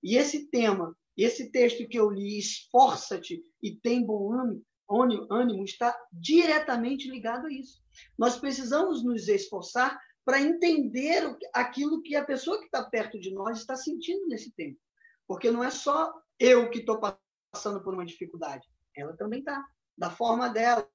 E 0.03 0.15
esse 0.15 0.49
tema, 0.49 0.95
esse 1.15 1.51
texto 1.51 1.87
que 1.87 1.99
eu 1.99 2.09
li, 2.09 2.37
esforça-te 2.37 3.43
e 3.61 3.75
tem 3.75 4.05
bom 4.05 4.31
ânimo, 4.33 5.27
ânimo, 5.29 5.63
está 5.63 5.97
diretamente 6.11 7.09
ligado 7.09 7.47
a 7.47 7.51
isso. 7.51 7.81
Nós 8.17 8.37
precisamos 8.37 9.03
nos 9.03 9.27
esforçar 9.27 9.99
para 10.23 10.41
entender 10.41 11.23
aquilo 11.53 12.01
que 12.01 12.15
a 12.15 12.23
pessoa 12.23 12.59
que 12.59 12.65
está 12.65 12.83
perto 12.83 13.19
de 13.19 13.33
nós 13.33 13.59
está 13.59 13.75
sentindo 13.75 14.27
nesse 14.27 14.51
tempo. 14.51 14.77
Porque 15.27 15.49
não 15.49 15.63
é 15.63 15.69
só 15.69 16.13
eu 16.39 16.69
que 16.69 16.79
estou 16.79 16.99
passando 17.51 17.81
por 17.81 17.93
uma 17.93 18.05
dificuldade, 18.05 18.67
ela 18.95 19.15
também 19.15 19.39
está, 19.39 19.63
da 19.97 20.09
forma 20.09 20.49
dela. 20.49 20.87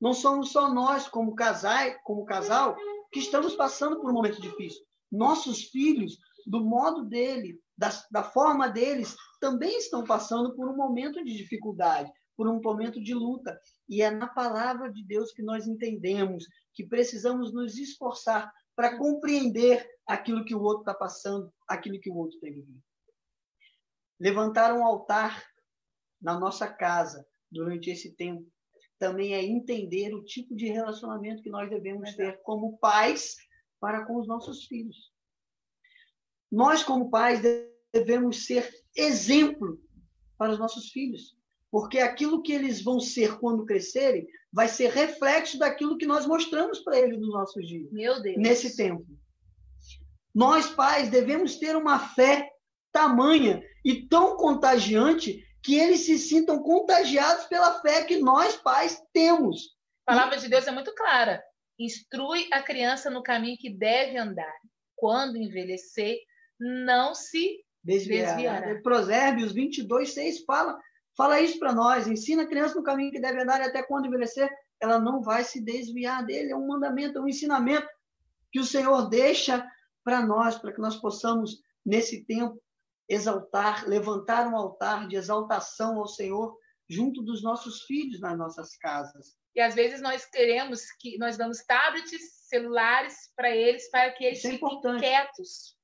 Não 0.00 0.12
somos 0.12 0.52
só 0.52 0.72
nós, 0.72 1.08
como 1.08 1.34
casal, 1.34 1.98
como 2.04 2.24
casal, 2.24 2.76
que 3.12 3.20
estamos 3.20 3.54
passando 3.54 4.00
por 4.00 4.10
um 4.10 4.14
momento 4.14 4.40
difícil. 4.40 4.84
Nossos 5.10 5.64
filhos, 5.64 6.18
do 6.46 6.64
modo 6.64 7.04
dele, 7.04 7.60
da, 7.76 7.90
da 8.10 8.22
forma 8.22 8.68
deles, 8.68 9.16
também 9.40 9.78
estão 9.78 10.04
passando 10.04 10.54
por 10.54 10.68
um 10.68 10.76
momento 10.76 11.24
de 11.24 11.36
dificuldade, 11.36 12.12
por 12.36 12.48
um 12.48 12.60
momento 12.60 13.02
de 13.02 13.14
luta. 13.14 13.58
E 13.88 14.02
é 14.02 14.10
na 14.10 14.26
palavra 14.26 14.92
de 14.92 15.02
Deus 15.04 15.32
que 15.32 15.42
nós 15.42 15.66
entendemos 15.66 16.44
que 16.74 16.84
precisamos 16.84 17.52
nos 17.52 17.78
esforçar 17.78 18.52
para 18.74 18.98
compreender 18.98 19.88
aquilo 20.06 20.44
que 20.44 20.54
o 20.54 20.60
outro 20.60 20.80
está 20.80 20.94
passando, 20.94 21.50
aquilo 21.66 21.98
que 21.98 22.10
o 22.10 22.16
outro 22.16 22.38
tem 22.40 22.52
vivido. 22.52 22.82
Levantar 24.18 24.74
um 24.74 24.84
altar 24.84 25.44
na 26.20 26.38
nossa 26.38 26.66
casa 26.66 27.26
durante 27.50 27.90
esse 27.90 28.14
tempo 28.14 28.46
também 28.98 29.34
é 29.34 29.44
entender 29.44 30.14
o 30.14 30.24
tipo 30.24 30.56
de 30.56 30.66
relacionamento 30.68 31.42
que 31.42 31.50
nós 31.50 31.68
devemos 31.68 32.14
ter 32.14 32.40
como 32.42 32.78
pais 32.78 33.36
para 33.78 34.06
com 34.06 34.16
os 34.18 34.26
nossos 34.26 34.64
filhos. 34.64 35.12
Nós, 36.50 36.82
como 36.82 37.10
pais, 37.10 37.40
devemos 37.92 38.46
ser 38.46 38.70
exemplo 38.96 39.78
para 40.38 40.52
os 40.52 40.58
nossos 40.58 40.90
filhos 40.90 41.36
porque 41.76 41.98
aquilo 41.98 42.42
que 42.42 42.52
eles 42.52 42.82
vão 42.82 42.98
ser 42.98 43.38
quando 43.38 43.66
crescerem 43.66 44.26
vai 44.50 44.68
ser 44.68 44.90
reflexo 44.90 45.58
daquilo 45.58 45.98
que 45.98 46.06
nós 46.06 46.26
mostramos 46.26 46.78
para 46.80 46.98
eles 46.98 47.18
nos 47.18 47.34
nossos 47.34 47.66
dias. 47.66 47.90
Meu 47.92 48.22
Deus. 48.22 48.38
Nesse 48.38 48.74
tempo. 48.76 49.04
Nós, 50.34 50.70
pais, 50.70 51.10
devemos 51.10 51.56
ter 51.56 51.76
uma 51.76 51.98
fé 51.98 52.50
tamanha 52.96 53.62
e 53.84 54.08
tão 54.08 54.38
contagiante 54.38 55.44
que 55.62 55.76
eles 55.78 56.06
se 56.06 56.18
sintam 56.18 56.62
contagiados 56.62 57.44
pela 57.44 57.80
fé 57.82 58.04
que 58.04 58.16
nós, 58.18 58.56
pais, 58.56 59.02
temos. 59.12 59.76
A 60.06 60.12
palavra 60.12 60.38
de 60.38 60.48
Deus 60.48 60.66
é 60.66 60.70
muito 60.70 60.94
clara. 60.94 61.42
Instrui 61.78 62.48
a 62.50 62.62
criança 62.62 63.10
no 63.10 63.22
caminho 63.22 63.58
que 63.58 63.68
deve 63.68 64.16
andar. 64.16 64.54
Quando 64.94 65.36
envelhecer, 65.36 66.16
não 66.58 67.14
se 67.14 67.62
desviará. 67.84 68.32
desviará. 68.34 68.82
Provérbios 68.82 69.52
22, 69.52 70.14
6 70.14 70.44
fala 70.44 70.78
Fala 71.16 71.40
isso 71.40 71.58
para 71.58 71.72
nós, 71.72 72.06
ensina 72.06 72.42
a 72.42 72.46
criança 72.46 72.74
no 72.74 72.82
caminho 72.82 73.10
que 73.10 73.20
deve 73.20 73.40
andar 73.42 73.60
e 73.60 73.64
até 73.64 73.82
quando 73.82 74.04
envelhecer, 74.06 74.50
ela 74.78 74.98
não 74.98 75.22
vai 75.22 75.42
se 75.44 75.62
desviar 75.62 76.24
dele. 76.26 76.52
É 76.52 76.56
um 76.56 76.66
mandamento, 76.66 77.18
é 77.18 77.20
um 77.22 77.28
ensinamento 77.28 77.88
que 78.52 78.60
o 78.60 78.64
Senhor 78.64 79.08
deixa 79.08 79.66
para 80.04 80.20
nós, 80.20 80.58
para 80.58 80.72
que 80.72 80.80
nós 80.80 80.96
possamos, 80.96 81.62
nesse 81.84 82.22
tempo, 82.26 82.62
exaltar, 83.08 83.86
levantar 83.88 84.48
um 84.48 84.56
altar 84.56 85.06
de 85.08 85.16
exaltação 85.16 85.98
ao 85.98 86.06
Senhor 86.06 86.56
junto 86.88 87.22
dos 87.22 87.42
nossos 87.42 87.82
filhos 87.82 88.20
nas 88.20 88.38
nossas 88.38 88.76
casas. 88.76 89.36
E 89.54 89.60
às 89.60 89.74
vezes 89.74 90.00
nós 90.00 90.24
queremos 90.24 90.82
que 91.00 91.18
nós 91.18 91.36
damos 91.36 91.64
tablets, 91.64 92.46
celulares 92.48 93.14
para 93.34 93.50
eles 93.50 93.90
para 93.90 94.10
que 94.12 94.24
eles 94.24 94.38
Isso 94.38 94.48
é 94.48 94.50
fiquem 94.52 94.68
importante. 94.68 95.00
quietos. 95.00 95.76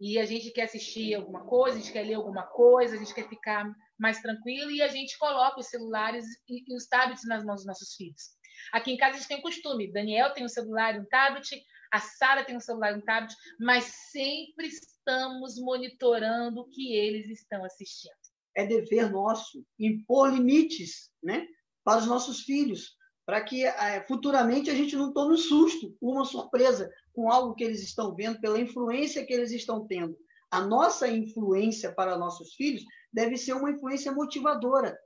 E 0.00 0.18
a 0.18 0.24
gente 0.24 0.50
quer 0.50 0.64
assistir 0.64 1.14
alguma 1.14 1.46
coisa, 1.46 1.76
a 1.76 1.80
gente 1.80 1.92
quer 1.92 2.02
ler 2.02 2.14
alguma 2.14 2.42
coisa, 2.42 2.96
a 2.96 2.98
gente 2.98 3.14
quer 3.14 3.28
ficar 3.28 3.72
mais 3.98 4.20
tranquilo 4.20 4.70
e 4.70 4.82
a 4.82 4.88
gente 4.88 5.16
coloca 5.16 5.60
os 5.60 5.68
celulares 5.68 6.24
e, 6.48 6.64
e 6.66 6.76
os 6.76 6.88
tablets 6.88 7.22
nas 7.26 7.44
mãos 7.44 7.56
dos 7.56 7.66
nossos 7.66 7.94
filhos. 7.94 8.32
Aqui 8.72 8.90
em 8.90 8.96
casa 8.96 9.14
a 9.14 9.18
gente 9.18 9.28
tem 9.28 9.38
o 9.38 9.42
costume, 9.42 9.92
Daniel 9.92 10.32
tem 10.32 10.44
um 10.44 10.48
celular 10.48 10.96
e 10.96 11.00
um 11.00 11.04
tablet, 11.04 11.48
a 11.92 12.00
Sara 12.00 12.44
tem 12.44 12.56
um 12.56 12.60
celular 12.60 12.92
e 12.92 12.96
um 12.96 13.04
tablet, 13.04 13.32
mas 13.60 13.84
sempre 14.10 14.68
estamos 15.02 15.58
monitorando 15.58 16.60
o 16.60 16.68
que 16.68 16.94
eles 16.94 17.28
estão 17.28 17.64
assistindo. 17.64 18.12
É 18.56 18.64
dever 18.64 19.10
nosso 19.10 19.64
impor 19.78 20.32
limites, 20.32 21.10
né, 21.22 21.46
para 21.84 21.98
os 21.98 22.06
nossos 22.06 22.40
filhos, 22.40 22.96
para 23.26 23.42
que 23.42 23.64
é, 23.64 24.04
futuramente 24.06 24.70
a 24.70 24.74
gente 24.74 24.94
não 24.94 25.12
tome 25.12 25.34
um 25.34 25.38
susto, 25.38 25.96
uma 26.00 26.24
surpresa 26.24 26.90
com 27.12 27.30
algo 27.30 27.54
que 27.54 27.64
eles 27.64 27.82
estão 27.82 28.14
vendo, 28.14 28.40
pela 28.40 28.60
influência 28.60 29.24
que 29.26 29.32
eles 29.32 29.50
estão 29.50 29.86
tendo. 29.86 30.16
A 30.50 30.60
nossa 30.60 31.08
influência 31.08 31.92
para 31.92 32.18
nossos 32.18 32.54
filhos 32.54 32.84
deve 33.12 33.36
ser 33.36 33.54
uma 33.54 33.70
influência 33.70 34.12
motivadora, 34.12 34.96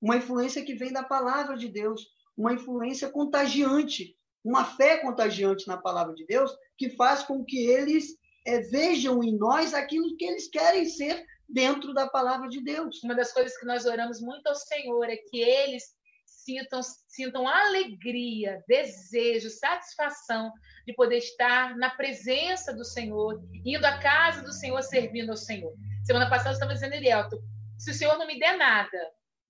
uma 0.00 0.16
influência 0.16 0.64
que 0.64 0.74
vem 0.74 0.92
da 0.92 1.02
palavra 1.02 1.56
de 1.56 1.68
Deus, 1.68 2.06
uma 2.36 2.52
influência 2.52 3.08
contagiante, 3.10 4.16
uma 4.44 4.64
fé 4.64 4.98
contagiante 4.98 5.66
na 5.66 5.76
palavra 5.76 6.14
de 6.14 6.24
Deus, 6.26 6.52
que 6.76 6.90
faz 6.90 7.22
com 7.22 7.44
que 7.44 7.66
eles 7.66 8.16
é, 8.48 8.60
vejam 8.62 9.22
em 9.22 9.36
nós 9.36 9.74
aquilo 9.74 10.16
que 10.16 10.24
eles 10.24 10.48
querem 10.48 10.86
ser 10.86 11.24
dentro 11.46 11.92
da 11.92 12.08
palavra 12.08 12.48
de 12.48 12.62
Deus. 12.62 13.02
Uma 13.02 13.14
das 13.14 13.32
coisas 13.32 13.56
que 13.58 13.66
nós 13.66 13.84
oramos 13.84 14.20
muito 14.20 14.46
ao 14.46 14.54
Senhor 14.54 15.04
é 15.04 15.16
que 15.16 15.38
eles 15.38 15.84
sintam, 16.24 16.80
sintam 16.82 17.46
alegria, 17.46 18.64
desejo, 18.66 19.50
satisfação 19.50 20.50
de 20.86 20.94
poder 20.94 21.18
estar 21.18 21.76
na 21.76 21.90
presença 21.90 22.74
do 22.74 22.84
Senhor, 22.84 23.42
indo 23.64 23.84
à 23.84 23.98
casa 23.98 24.42
do 24.42 24.52
Senhor, 24.52 24.82
servindo 24.82 25.30
ao 25.30 25.36
Senhor. 25.36 25.74
Semana 26.04 26.30
passada 26.30 26.50
eu 26.50 26.54
estava 26.54 26.72
dizendo, 26.72 26.94
Elielto, 26.94 27.38
se 27.78 27.90
o 27.90 27.94
Senhor 27.94 28.16
não 28.16 28.26
me 28.26 28.38
der 28.38 28.56
nada, 28.56 28.98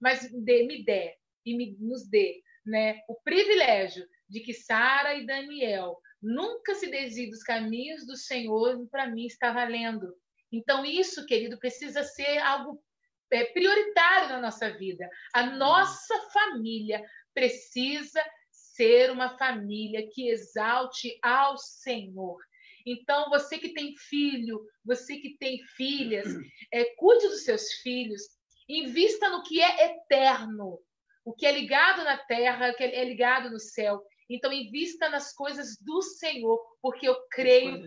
mas 0.00 0.28
dê, 0.44 0.66
me 0.66 0.84
der 0.84 1.14
e 1.46 1.56
me, 1.56 1.76
nos 1.78 2.08
dê 2.08 2.42
né, 2.66 3.00
o 3.08 3.14
privilégio 3.22 4.04
de 4.28 4.40
que 4.40 4.52
Sara 4.52 5.14
e 5.14 5.24
Daniel 5.24 5.96
nunca 6.22 6.74
se 6.74 6.90
desviem 6.90 7.30
dos 7.30 7.42
caminhos 7.42 8.06
do 8.06 8.16
Senhor, 8.16 8.86
para 8.90 9.08
mim 9.08 9.26
está 9.26 9.52
valendo. 9.52 10.14
Então, 10.50 10.84
isso, 10.84 11.26
querido, 11.26 11.58
precisa 11.58 12.02
ser 12.02 12.38
algo 12.38 12.82
é, 13.30 13.44
prioritário 13.44 14.30
na 14.30 14.40
nossa 14.40 14.70
vida. 14.70 15.08
A 15.34 15.46
nossa 15.46 16.14
família 16.32 17.04
precisa 17.34 18.22
ser 18.50 19.10
uma 19.10 19.36
família 19.36 20.08
que 20.12 20.28
exalte 20.28 21.18
ao 21.22 21.58
Senhor. 21.58 22.38
Então, 22.86 23.28
você 23.28 23.58
que 23.58 23.74
tem 23.74 23.94
filho, 23.96 24.64
você 24.84 25.16
que 25.18 25.36
tem 25.38 25.62
filhas, 25.76 26.26
é, 26.72 26.84
cuide 26.96 27.28
dos 27.28 27.44
seus 27.44 27.72
filhos, 27.82 28.22
invista 28.68 29.28
no 29.28 29.42
que 29.42 29.60
é 29.60 29.86
eterno, 29.86 30.78
o 31.24 31.34
que 31.34 31.46
é 31.46 31.52
ligado 31.52 32.02
na 32.04 32.16
terra, 32.16 32.70
o 32.70 32.74
que 32.74 32.84
é 32.84 33.04
ligado 33.04 33.50
no 33.50 33.58
céu. 33.58 34.02
Então, 34.28 34.52
invista 34.52 35.08
nas 35.08 35.32
coisas 35.32 35.78
do 35.80 36.02
Senhor, 36.02 36.58
porque 36.82 37.08
eu 37.08 37.16
creio, 37.30 37.82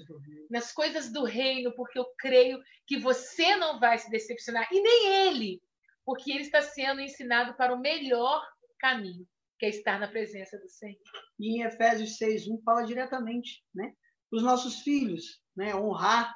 nas 0.49 0.71
coisas 0.71 1.11
do 1.11 1.23
reino, 1.23 1.73
porque 1.75 1.99
eu 1.99 2.05
creio 2.17 2.59
que 2.87 2.97
você 2.97 3.55
não 3.55 3.79
vai 3.79 3.97
se 3.97 4.09
decepcionar, 4.09 4.67
e 4.71 4.81
nem 4.81 5.27
ele, 5.27 5.61
porque 6.03 6.31
ele 6.31 6.41
está 6.41 6.61
sendo 6.61 6.99
ensinado 6.99 7.55
para 7.55 7.73
o 7.73 7.79
melhor 7.79 8.43
caminho, 8.79 9.27
que 9.59 9.67
é 9.67 9.69
estar 9.69 9.99
na 9.99 10.07
presença 10.07 10.57
do 10.57 10.67
Senhor. 10.67 10.97
E 11.39 11.57
em 11.57 11.63
Efésios 11.63 12.17
6:1 12.17 12.61
fala 12.63 12.83
diretamente, 12.83 13.63
né? 13.73 13.93
os 14.31 14.41
nossos 14.41 14.81
filhos, 14.81 15.41
né? 15.55 15.75
honrar 15.75 16.33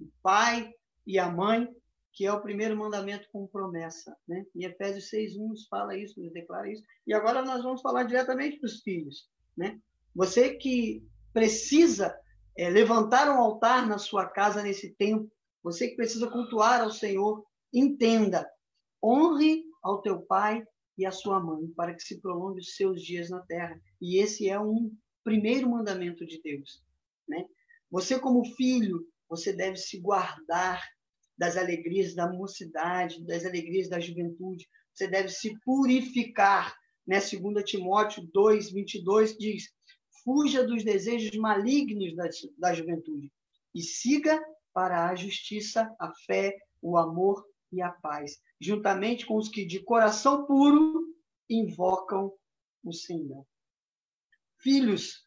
o 0.00 0.08
pai 0.22 0.72
e 1.06 1.18
a 1.18 1.28
mãe, 1.28 1.68
que 2.12 2.24
é 2.24 2.32
o 2.32 2.40
primeiro 2.40 2.76
mandamento 2.76 3.28
com 3.30 3.46
promessa. 3.46 4.16
Né? 4.26 4.44
Em 4.54 4.64
Efésios 4.64 5.10
6.1 5.10 5.48
nos 5.48 5.66
fala 5.66 5.96
isso, 5.96 6.20
nos 6.20 6.32
declara 6.32 6.70
isso. 6.70 6.82
E 7.06 7.12
agora 7.12 7.44
nós 7.44 7.62
vamos 7.62 7.82
falar 7.82 8.04
diretamente 8.04 8.58
para 8.58 8.66
os 8.66 8.80
filhos. 8.80 9.28
Né? 9.56 9.80
Você 10.14 10.54
que 10.54 11.02
precisa 11.32 12.16
é, 12.56 12.68
levantar 12.70 13.28
um 13.28 13.40
altar 13.40 13.86
na 13.86 13.98
sua 13.98 14.26
casa 14.26 14.62
nesse 14.62 14.90
tempo, 14.94 15.30
você 15.62 15.88
que 15.88 15.96
precisa 15.96 16.30
cultuar 16.30 16.82
ao 16.82 16.90
Senhor, 16.90 17.44
entenda, 17.72 18.48
honre 19.02 19.64
ao 19.82 20.00
teu 20.02 20.22
pai 20.22 20.62
e 20.96 21.04
à 21.04 21.10
sua 21.10 21.40
mãe, 21.40 21.66
para 21.76 21.94
que 21.94 22.02
se 22.02 22.20
prolongue 22.20 22.60
os 22.60 22.76
seus 22.76 23.02
dias 23.02 23.30
na 23.30 23.40
terra. 23.40 23.80
E 24.00 24.18
esse 24.18 24.48
é 24.48 24.60
um 24.60 24.92
primeiro 25.24 25.68
mandamento 25.68 26.24
de 26.26 26.40
Deus. 26.42 26.82
Né? 27.26 27.44
Você, 27.90 28.18
como 28.18 28.44
filho, 28.54 29.06
você 29.28 29.52
deve 29.52 29.76
se 29.76 29.98
guardar 29.98 30.82
das 31.36 31.56
alegrias 31.56 32.14
da 32.14 32.30
mocidade, 32.30 33.24
das 33.26 33.44
alegrias 33.44 33.88
da 33.88 33.98
juventude. 33.98 34.68
Você 34.92 35.08
deve 35.08 35.28
se 35.28 35.58
purificar. 35.64 36.74
Né? 37.06 37.18
2 37.20 37.64
Timóteo 37.64 38.28
2, 38.32 38.70
22 38.72 39.36
diz: 39.36 39.72
fuja 40.24 40.64
dos 40.66 40.84
desejos 40.84 41.36
malignos 41.36 42.14
da, 42.16 42.28
da 42.58 42.74
juventude 42.74 43.32
e 43.74 43.82
siga 43.82 44.42
para 44.72 45.08
a 45.08 45.14
justiça, 45.14 45.94
a 46.00 46.12
fé, 46.26 46.56
o 46.80 46.96
amor 46.96 47.44
e 47.72 47.82
a 47.82 47.90
paz, 47.90 48.40
juntamente 48.60 49.26
com 49.26 49.36
os 49.36 49.48
que 49.48 49.64
de 49.64 49.80
coração 49.80 50.46
puro 50.46 51.14
invocam 51.48 52.32
o 52.82 52.92
Senhor. 52.92 53.46
Filhos, 54.58 55.26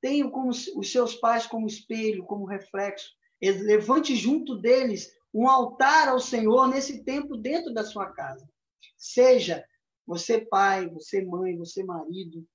tenham 0.00 0.30
como 0.30 0.50
os 0.50 0.92
seus 0.92 1.14
pais 1.14 1.46
como 1.46 1.66
espelho, 1.66 2.24
como 2.24 2.44
reflexo. 2.44 3.10
Levante 3.40 4.14
junto 4.14 4.56
deles 4.56 5.10
um 5.32 5.48
altar 5.48 6.08
ao 6.08 6.20
Senhor 6.20 6.68
nesse 6.68 7.02
tempo 7.04 7.36
dentro 7.36 7.72
da 7.72 7.82
sua 7.82 8.12
casa. 8.12 8.48
Seja 8.96 9.64
você 10.06 10.40
pai, 10.40 10.88
você 10.88 11.24
mãe, 11.24 11.56
você 11.56 11.82
marido, 11.82 12.46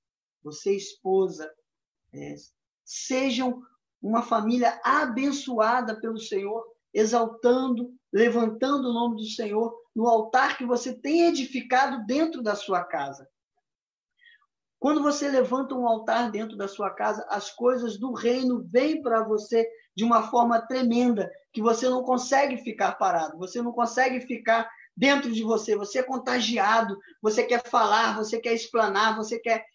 você 0.42 0.74
esposa, 0.74 1.52
é, 2.12 2.34
sejam 2.84 3.62
uma 4.00 4.22
família 4.22 4.80
abençoada 4.84 6.00
pelo 6.00 6.18
Senhor, 6.18 6.64
exaltando, 6.92 7.94
levantando 8.12 8.88
o 8.88 8.92
nome 8.92 9.16
do 9.16 9.24
Senhor 9.24 9.74
no 9.94 10.06
altar 10.06 10.56
que 10.56 10.64
você 10.64 10.94
tem 10.94 11.26
edificado 11.26 12.06
dentro 12.06 12.42
da 12.42 12.54
sua 12.54 12.84
casa. 12.84 13.28
Quando 14.80 15.02
você 15.02 15.28
levanta 15.28 15.74
um 15.74 15.86
altar 15.86 16.30
dentro 16.30 16.56
da 16.56 16.66
sua 16.66 16.88
casa, 16.88 17.26
as 17.28 17.50
coisas 17.50 17.98
do 17.98 18.14
reino 18.14 18.66
vêm 18.72 19.02
para 19.02 19.22
você 19.22 19.68
de 19.94 20.02
uma 20.02 20.30
forma 20.30 20.58
tremenda, 20.58 21.30
que 21.52 21.60
você 21.60 21.86
não 21.86 22.02
consegue 22.02 22.56
ficar 22.56 22.92
parado, 22.92 23.36
você 23.36 23.60
não 23.60 23.72
consegue 23.72 24.22
ficar 24.22 24.66
dentro 24.96 25.30
de 25.30 25.42
você, 25.42 25.76
você 25.76 25.98
é 25.98 26.02
contagiado, 26.02 26.98
você 27.20 27.44
quer 27.44 27.62
falar, 27.62 28.16
você 28.16 28.40
quer 28.40 28.54
explanar, 28.54 29.18
você 29.18 29.38
quer 29.38 29.66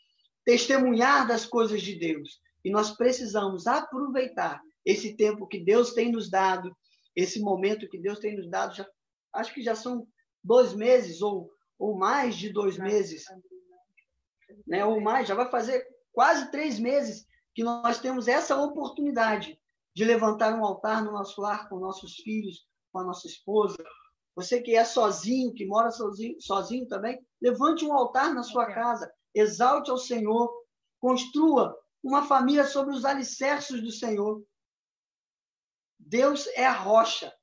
testemunhar 0.43 1.27
das 1.27 1.45
coisas 1.45 1.83
de 1.83 1.93
Deus. 1.93 2.39
E 2.63 2.71
nós 2.71 2.89
precisamos 2.89 3.67
aproveitar 3.67 4.59
esse 4.83 5.15
tempo 5.15 5.45
que 5.45 5.59
Deus 5.59 5.93
tem 5.93 6.11
nos 6.11 6.31
dado, 6.31 6.75
esse 7.15 7.39
momento 7.39 7.87
que 7.87 7.99
Deus 7.99 8.17
tem 8.17 8.35
nos 8.35 8.49
dado, 8.49 8.75
já, 8.75 8.87
acho 9.33 9.53
que 9.53 9.61
já 9.61 9.75
são 9.75 10.07
dois 10.43 10.73
meses 10.73 11.21
ou, 11.21 11.51
ou 11.77 11.95
mais 11.95 12.35
de 12.35 12.49
dois 12.49 12.79
meses 12.79 13.23
né, 14.65 14.85
ou 14.85 15.01
mais, 15.01 15.27
já 15.27 15.35
vai 15.35 15.49
fazer 15.49 15.85
quase 16.11 16.51
três 16.51 16.79
meses 16.79 17.25
que 17.53 17.63
nós 17.63 17.99
temos 17.99 18.27
essa 18.27 18.55
oportunidade 18.61 19.59
de 19.95 20.03
levantar 20.03 20.53
um 20.53 20.65
altar 20.65 21.03
no 21.03 21.11
nosso 21.11 21.41
lar 21.41 21.69
com 21.69 21.79
nossos 21.79 22.15
filhos, 22.15 22.67
com 22.91 22.99
a 22.99 23.03
nossa 23.03 23.27
esposa. 23.27 23.77
Você 24.35 24.61
que 24.61 24.75
é 24.75 24.83
sozinho, 24.83 25.53
que 25.53 25.65
mora 25.65 25.89
sozinho, 25.91 26.35
sozinho 26.41 26.87
também, 26.87 27.25
levante 27.41 27.85
um 27.85 27.93
altar 27.93 28.33
na 28.33 28.43
sua 28.43 28.65
casa, 28.73 29.11
exalte 29.33 29.89
ao 29.89 29.97
Senhor, 29.97 30.51
construa 30.99 31.77
uma 32.03 32.27
família 32.27 32.65
sobre 32.65 32.93
os 32.93 33.05
alicerces 33.05 33.81
do 33.81 33.91
Senhor. 33.91 34.43
Deus 35.97 36.45
é 36.47 36.65
a 36.65 36.73
rocha. 36.73 37.33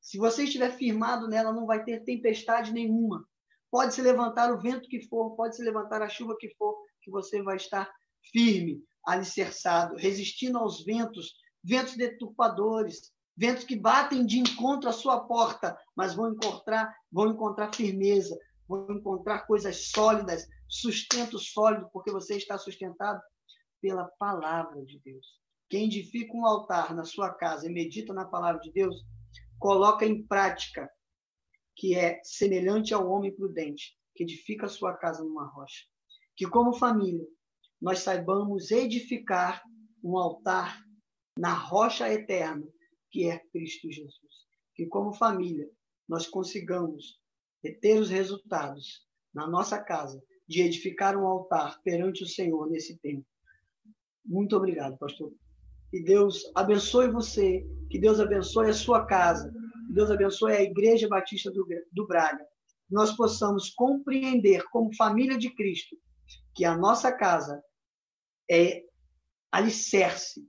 Se 0.00 0.18
você 0.18 0.44
estiver 0.44 0.70
firmado 0.76 1.26
nela, 1.26 1.52
não 1.52 1.66
vai 1.66 1.82
ter 1.82 2.04
tempestade 2.04 2.72
nenhuma. 2.72 3.26
Pode 3.70 3.94
se 3.94 4.02
levantar 4.02 4.52
o 4.52 4.60
vento 4.60 4.88
que 4.88 5.06
for, 5.08 5.34
pode 5.36 5.56
se 5.56 5.62
levantar 5.62 6.02
a 6.02 6.08
chuva 6.08 6.36
que 6.38 6.54
for, 6.56 6.76
que 7.02 7.10
você 7.10 7.42
vai 7.42 7.56
estar 7.56 7.90
firme, 8.32 8.82
alicerçado, 9.06 9.96
resistindo 9.96 10.58
aos 10.58 10.84
ventos, 10.84 11.34
ventos 11.62 11.96
deturpadores, 11.96 13.12
ventos 13.36 13.64
que 13.64 13.76
batem 13.76 14.24
de 14.24 14.38
encontro 14.38 14.88
à 14.88 14.92
sua 14.92 15.26
porta, 15.26 15.76
mas 15.94 16.14
vão 16.14 16.32
encontrar, 16.32 16.94
vão 17.12 17.28
encontrar 17.28 17.74
firmeza, 17.74 18.36
vão 18.68 18.86
encontrar 18.90 19.46
coisas 19.46 19.90
sólidas, 19.90 20.46
sustento 20.68 21.38
sólido, 21.38 21.88
porque 21.92 22.10
você 22.10 22.36
está 22.36 22.58
sustentado 22.58 23.20
pela 23.80 24.10
palavra 24.18 24.84
de 24.84 25.00
Deus. 25.04 25.26
Quem 25.68 25.86
edifica 25.86 26.36
um 26.36 26.46
altar 26.46 26.94
na 26.94 27.04
sua 27.04 27.30
casa 27.30 27.66
e 27.66 27.72
medita 27.72 28.12
na 28.12 28.24
palavra 28.24 28.60
de 28.60 28.72
Deus, 28.72 29.04
coloca 29.58 30.04
em 30.04 30.26
prática 30.26 30.90
que 31.76 31.94
é 31.94 32.20
semelhante 32.24 32.94
ao 32.94 33.08
homem 33.08 33.34
prudente, 33.34 33.94
que 34.14 34.24
edifica 34.24 34.66
a 34.66 34.70
sua 34.70 34.94
casa 34.96 35.22
numa 35.22 35.46
rocha. 35.46 35.84
Que, 36.34 36.46
como 36.46 36.72
família, 36.72 37.26
nós 37.80 38.00
saibamos 38.00 38.70
edificar 38.70 39.62
um 40.02 40.16
altar 40.16 40.82
na 41.38 41.52
rocha 41.52 42.10
eterna, 42.10 42.66
que 43.10 43.28
é 43.28 43.38
Cristo 43.52 43.92
Jesus. 43.92 44.46
Que, 44.74 44.86
como 44.86 45.12
família, 45.12 45.70
nós 46.08 46.26
consigamos 46.26 47.20
ter 47.80 48.00
os 48.00 48.08
resultados 48.08 49.04
na 49.34 49.46
nossa 49.46 49.78
casa 49.82 50.22
de 50.48 50.62
edificar 50.62 51.16
um 51.16 51.26
altar 51.26 51.82
perante 51.82 52.22
o 52.22 52.28
Senhor 52.28 52.70
nesse 52.70 52.96
tempo. 52.98 53.26
Muito 54.24 54.56
obrigado, 54.56 54.96
pastor. 54.96 55.32
Que 55.90 56.02
Deus 56.02 56.50
abençoe 56.54 57.10
você, 57.10 57.66
que 57.90 57.98
Deus 57.98 58.20
abençoe 58.20 58.70
a 58.70 58.74
sua 58.74 59.04
casa, 59.06 59.52
Deus 59.88 60.10
abençoe 60.10 60.52
a 60.52 60.62
Igreja 60.62 61.08
Batista 61.08 61.50
do, 61.50 61.66
do 61.92 62.06
Braga. 62.06 62.44
Nós 62.90 63.12
possamos 63.16 63.70
compreender, 63.70 64.64
como 64.70 64.94
família 64.94 65.36
de 65.38 65.50
Cristo, 65.54 65.96
que 66.54 66.64
a 66.64 66.76
nossa 66.76 67.12
casa 67.12 67.62
é 68.50 68.82
alicerce 69.50 70.46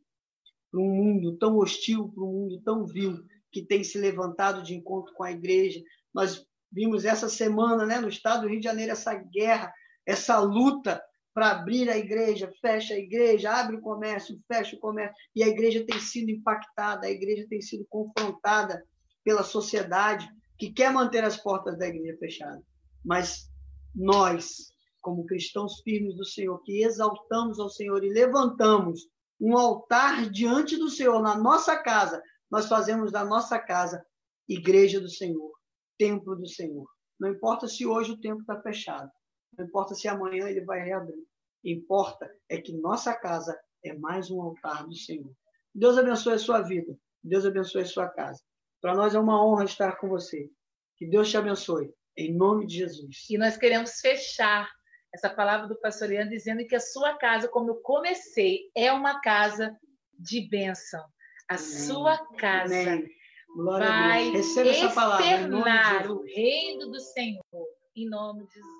para 0.71 0.81
um 0.81 0.89
mundo 0.89 1.37
tão 1.37 1.57
hostil, 1.57 2.09
para 2.09 2.23
um 2.23 2.31
mundo 2.31 2.61
tão 2.61 2.85
vil, 2.85 3.23
que 3.51 3.65
tem 3.65 3.83
se 3.83 3.97
levantado 3.97 4.61
de 4.61 4.75
encontro 4.75 5.13
com 5.13 5.23
a 5.23 5.31
igreja. 5.31 5.81
Nós 6.13 6.45
vimos 6.71 7.05
essa 7.05 7.29
semana, 7.29 7.85
né, 7.85 7.99
no 7.99 8.09
estado 8.09 8.41
do 8.41 8.49
Rio 8.49 8.59
de 8.59 8.65
Janeiro, 8.65 8.91
essa 8.91 9.13
guerra, 9.15 9.73
essa 10.05 10.39
luta 10.39 11.01
para 11.33 11.51
abrir 11.51 11.89
a 11.89 11.97
igreja, 11.97 12.51
fecha 12.59 12.95
a 12.95 12.97
igreja, 12.97 13.51
abre 13.51 13.75
o 13.75 13.81
comércio, 13.81 14.39
fecha 14.47 14.75
o 14.75 14.79
comércio, 14.79 15.15
e 15.35 15.43
a 15.43 15.47
igreja 15.47 15.85
tem 15.85 15.99
sido 15.99 16.31
impactada, 16.31 17.05
a 17.07 17.11
igreja 17.11 17.45
tem 17.47 17.61
sido 17.61 17.85
confrontada 17.89 18.83
pela 19.27 19.43
sociedade 19.43 20.25
que 20.57 20.71
quer 20.71 20.89
manter 20.89 21.21
as 21.21 21.35
portas 21.35 21.77
da 21.77 21.85
igreja 21.85 22.17
fechadas. 22.17 22.63
Mas 23.03 23.51
nós, 23.93 24.71
como 25.01 25.25
cristãos 25.25 25.81
firmes 25.81 26.15
do 26.15 26.23
Senhor, 26.23 26.57
que 26.63 26.81
exaltamos 26.81 27.59
ao 27.59 27.67
Senhor 27.67 28.05
e 28.05 28.09
levantamos 28.09 29.01
um 29.37 29.57
altar 29.57 30.29
diante 30.29 30.77
do 30.77 30.89
Senhor 30.89 31.21
na 31.21 31.35
nossa 31.35 31.75
casa, 31.75 32.23
nós 32.49 32.69
fazemos 32.69 33.11
da 33.11 33.25
nossa 33.25 33.59
casa 33.59 34.01
igreja 34.47 35.01
do 35.01 35.09
Senhor, 35.09 35.51
templo 35.97 36.33
do 36.33 36.47
Senhor. 36.47 36.87
Não 37.19 37.29
importa 37.29 37.67
se 37.67 37.85
hoje 37.85 38.13
o 38.13 38.21
templo 38.21 38.39
está 38.39 38.61
fechado, 38.61 39.11
não 39.57 39.65
importa 39.65 39.93
se 39.93 40.07
amanhã 40.07 40.47
ele 40.47 40.61
vai 40.61 40.85
reabrir. 40.85 41.27
Importa 41.65 42.33
é 42.47 42.61
que 42.61 42.71
nossa 42.71 43.13
casa 43.13 43.59
é 43.83 43.93
mais 43.93 44.31
um 44.31 44.41
altar 44.41 44.87
do 44.87 44.95
Senhor. 44.95 45.33
Deus 45.75 45.97
abençoe 45.97 46.35
a 46.35 46.39
sua 46.39 46.61
vida. 46.61 46.97
Deus 47.21 47.45
abençoe 47.45 47.81
a 47.81 47.85
sua 47.85 48.07
casa. 48.07 48.41
Para 48.87 48.95
nós 48.95 49.13
é 49.13 49.19
uma 49.19 49.45
honra 49.45 49.65
estar 49.65 49.97
com 49.97 50.07
você. 50.07 50.49
Que 50.95 51.05
Deus 51.05 51.29
te 51.29 51.35
abençoe. 51.35 51.93
Em 52.15 52.33
nome 52.33 52.65
de 52.65 52.77
Jesus. 52.77 53.25
E 53.29 53.37
nós 53.37 53.57
queremos 53.57 53.99
fechar 53.99 54.71
essa 55.13 55.29
palavra 55.29 55.67
do 55.67 55.77
pastor 55.77 56.09
Ian 56.09 56.29
dizendo 56.29 56.65
que 56.65 56.73
a 56.73 56.79
sua 56.79 57.17
casa, 57.17 57.49
como 57.49 57.71
eu 57.71 57.81
comecei, 57.81 58.71
é 58.73 58.89
uma 58.93 59.19
casa 59.19 59.77
de 60.17 60.47
bênção. 60.47 61.03
A 61.49 61.55
Amém. 61.55 61.65
sua 61.65 62.17
casa 62.37 62.81
Amém. 62.81 63.13
vai 63.57 64.29
externar 64.37 66.09
o 66.09 66.23
reino 66.23 66.89
do 66.89 67.01
Senhor. 67.01 67.43
Em 67.93 68.07
nome 68.07 68.47
de 68.47 68.53
Jesus. 68.53 68.76